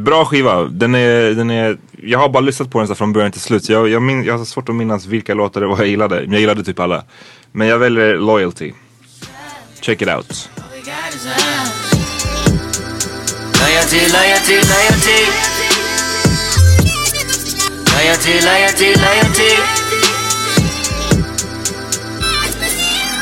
[0.04, 0.64] bra skiva.
[0.64, 3.68] Den är, den är, jag har bara lyssnat på den så från början till slut.
[3.68, 6.20] Jag, jag, min, jag har svårt att minnas vilka låtar det var jag gillade.
[6.20, 7.04] Men jag gillade typ alla.
[7.52, 8.72] Men jag väljer Loyalty.
[9.80, 10.50] Check it out.
[13.60, 15.55] Loyalty, loyalty, loyalty.
[18.06, 19.50] Loyalty, loyalty, loyalty.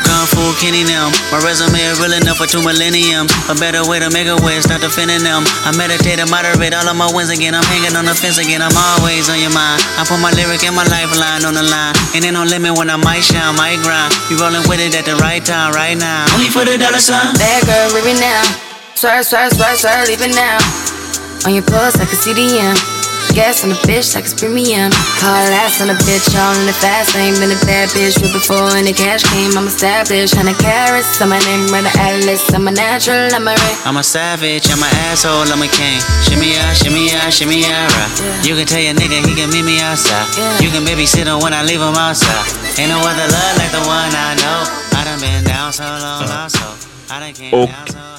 [0.04, 1.08] Kung Fu Kenny them.
[1.32, 3.32] My resume is real enough for two millenniums.
[3.48, 5.48] A better way to make a way, start defending them.
[5.64, 7.56] I meditate and moderate all of my wins again.
[7.56, 8.60] I'm hanging on the fence again.
[8.60, 9.80] I'm always on your mind.
[9.96, 11.96] I put my lyric and my lifeline on the line.
[12.12, 14.12] And Ain't no limit when I might shine, might grind.
[14.28, 16.28] You rolling with it at the right time, right now.
[16.36, 17.32] Only for the dollar sign.
[17.40, 18.44] Bad girl, leaving now.
[19.00, 20.60] Swerve, swerve, swerve, swerve, leaving now.
[21.48, 22.93] On your pulse, I can see the end.
[23.34, 24.94] Gas on the bitch, like it's premium.
[25.18, 27.34] Hard ass on a bitch, all in the fast lane.
[27.42, 29.50] Been a bad bitch with before and the cash came.
[29.58, 31.18] I'm established, hundred carats.
[31.18, 32.46] I'm my name, run the atlas.
[32.54, 33.78] I'm a natural, I'm a ring.
[33.82, 35.98] I'm a savage, I'm an asshole, I'm a king.
[36.30, 38.46] Shimmy ya, shimmy ya, shimmy ya, right.
[38.46, 40.30] You can tell your nigga he can meet me outside.
[40.62, 42.46] You can babysit him when I leave him outside.
[42.78, 44.62] Ain't no other love like the one I know.
[44.94, 46.70] I done been down so long, lost so.
[47.10, 48.10] I done came Och down so hard.
[48.10, 48.13] I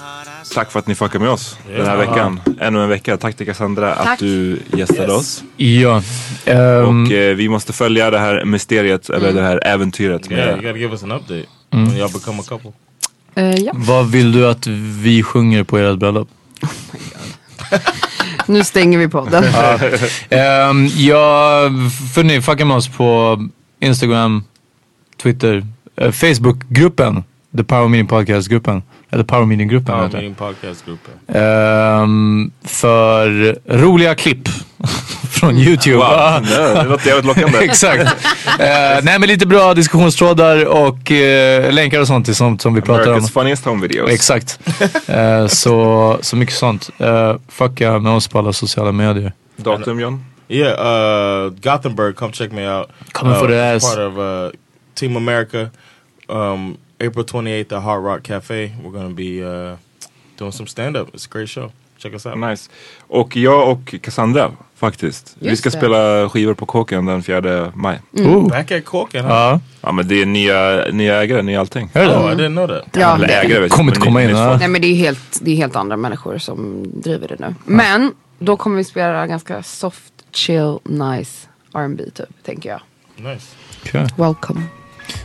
[0.55, 2.39] tack för att ni fuckar med oss den här veckan.
[2.59, 3.17] Ännu en vecka.
[3.17, 4.07] Tack till Cassandra Tack.
[4.07, 5.43] att du gästade oss.
[5.57, 6.01] Ja.
[6.45, 10.55] ehm, Och eh, vi måste följa det här mysteriet, eller det här äventyret Yeah, you
[10.55, 12.71] med gotta give us an update when y'all become a couple.
[13.35, 13.71] Eh, ja.
[13.75, 14.67] vad vill du att
[15.03, 16.27] vi sjunger på ert bröllop?
[18.47, 19.43] Nu stänger vi podden.
[20.69, 21.61] Um, ja,
[22.13, 23.39] för ni fuckar med oss på
[23.79, 24.43] Instagram,
[25.23, 27.23] Twitter, eh, Facebookgruppen.
[27.57, 28.83] The Power Meeting Podcast-gruppen.
[29.15, 30.23] Eller Power Meeting-gruppen Power heter det.
[30.23, 30.99] Meeting Podcast Group.
[31.27, 34.49] Ehm, för roliga klipp
[35.29, 35.95] från YouTube.
[35.95, 37.57] Wow, det låter jävligt lockande.
[37.63, 38.25] Exakt.
[38.59, 42.81] Eh, nej men lite bra diskussionstrådar och eh, länkar och sånt till sånt som vi
[42.81, 43.19] pratar om.
[43.19, 44.11] America's funniest home videos.
[44.11, 44.59] Exakt.
[45.07, 46.89] Eh, så, så mycket sånt.
[47.01, 49.33] Uh, fucka med oss på alla sociala medier.
[49.57, 50.25] Datum John?
[50.47, 52.89] Yeah, uh, Gothenburg, come check me out.
[53.11, 53.95] Coming uh, for the ass.
[53.95, 54.51] Part of uh,
[54.95, 55.69] Team America.
[56.27, 58.71] Um, April 28th at Hard Rock Cafe.
[58.83, 59.77] We're gonna be uh,
[60.37, 61.09] doing some stand up.
[61.15, 61.71] It's a great show.
[61.97, 62.37] Check us out.
[62.37, 62.69] Nice.
[63.07, 65.35] Och jag och Cassandra faktiskt.
[65.39, 65.77] vi Just ska det.
[65.77, 67.99] spela skivor på Kåken den 4 maj.
[68.13, 68.47] Oh.
[68.49, 69.31] Back at Corken, huh?
[69.33, 71.89] Ja, Ja men det är nya, nya ägare, nya allting.
[71.93, 72.43] är det Oh, I det?
[72.43, 72.85] didn't know that.
[72.93, 74.57] Ja, Eller det- ägare vet Kommer inte men komma in, ja.
[74.57, 77.55] Nej men det är, helt, det är helt andra människor som driver det nu.
[77.65, 82.81] Men då kommer vi spela ganska soft, chill, nice R&B typ, tänker jag.
[83.33, 83.47] Nice.
[83.85, 84.07] Okej.
[84.17, 84.61] Welcome.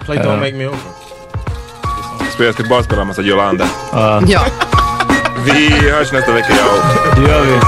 [0.00, 0.78] Play Don't Make Me Over.
[2.40, 3.12] Så jag ska bara spela en.
[3.92, 4.40] Ja, Ja.
[5.44, 7.16] Vi hörs nästa vecka jag.
[7.16, 7.60] det gör vi.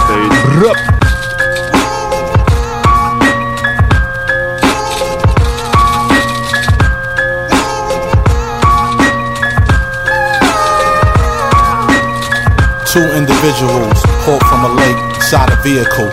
[12.92, 16.08] Two individuals pulled from a lake inside a vehicle.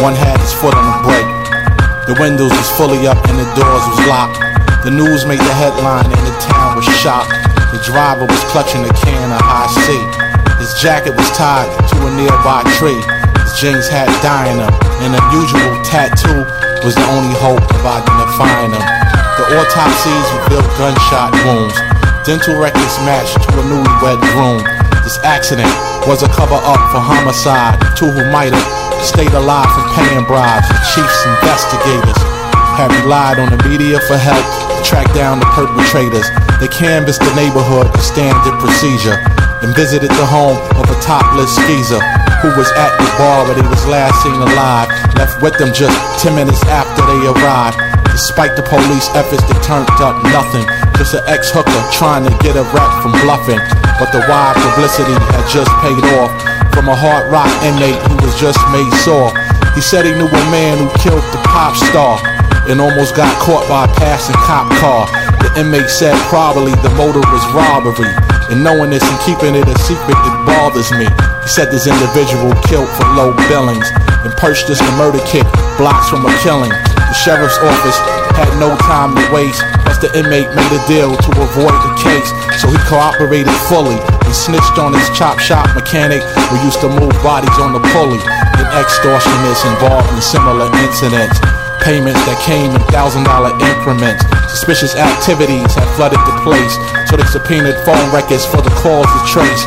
[0.00, 2.06] One had his foot on the brake.
[2.06, 4.38] The windows was fully up and the doors was locked.
[4.84, 7.43] The news made the headline and the town was shocked.
[7.74, 9.98] The driver was clutching a can of high C.
[10.62, 13.02] His jacket was tied to a nearby tree.
[13.42, 14.70] His jeans had dye in them,
[15.02, 16.46] an unusual tattoo
[16.86, 18.86] was the only hope of identifying him.
[19.42, 21.74] The autopsies revealed gunshot wounds.
[22.22, 24.62] Dental records matched to a newlywed groom.
[25.02, 25.74] This accident
[26.06, 27.74] was a cover up for homicide.
[27.98, 28.68] Two who might have
[29.02, 30.70] stayed alive from paying bribes.
[30.70, 32.22] The chief's investigators
[32.78, 36.30] have relied on the media for help to track down the perpetrators.
[36.60, 39.18] They canvassed the neighborhood standard procedure
[39.64, 42.00] and visited the home of a topless skeezer
[42.44, 44.86] who was at the bar where he was last seen alive.
[45.16, 47.80] Left with them just 10 minutes after they arrived.
[48.12, 50.62] Despite the police efforts, they turned up nothing.
[51.00, 53.58] Just an ex-hooker trying to get a rap from bluffing.
[53.96, 56.30] But the wide publicity had just paid off.
[56.76, 59.32] From a hard rock inmate who was just made sore.
[59.74, 62.20] He said he knew a man who killed the pop star
[62.68, 65.08] and almost got caught by a passing cop car.
[65.44, 68.08] The inmate said probably the motive was robbery.
[68.48, 71.04] And knowing this and keeping it a secret, it bothers me.
[71.44, 73.84] He said this individual killed for low billings
[74.24, 75.44] and purchased the murder kit
[75.76, 76.72] blocks from a killing.
[76.72, 78.00] The sheriff's office
[78.40, 79.60] had no time to waste.
[79.84, 82.32] Plus the inmate made a deal to avoid the case.
[82.56, 87.12] So he cooperated fully and snitched on his chop shop mechanic who used to move
[87.20, 88.20] bodies on the pulley.
[88.56, 91.36] And extortionists involved in similar incidents.
[91.84, 94.24] Payments that came in thousand dollar increments.
[94.48, 96.72] Suspicious activities had flooded the place,
[97.04, 99.64] so they subpoenaed phone records for the calls to trace.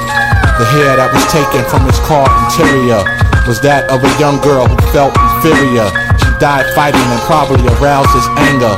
[0.58, 3.06] The hair that was taken from his car interior
[3.46, 5.86] was that of a young girl who felt inferior.
[6.18, 8.74] She died fighting and probably aroused his anger,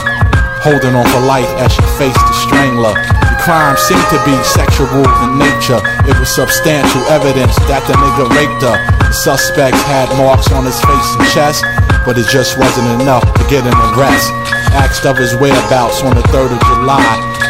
[0.60, 2.92] holding on for life as she faced the strangler.
[2.92, 5.80] The crime seemed to be sexual in nature.
[6.04, 8.76] It was substantial evidence that the nigga raped her.
[9.08, 11.64] The suspect had marks on his face and chest,
[12.06, 14.32] but it just wasn't enough to get an arrest.
[14.76, 17.08] Asked of his whereabouts on the 3rd of July.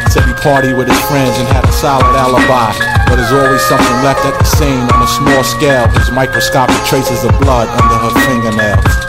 [0.09, 2.73] Said he partied with his friends and had a solid alibi.
[3.07, 5.87] But there's always something left at the scene on a small scale.
[5.97, 9.08] His microscopic traces of blood under her fingernails.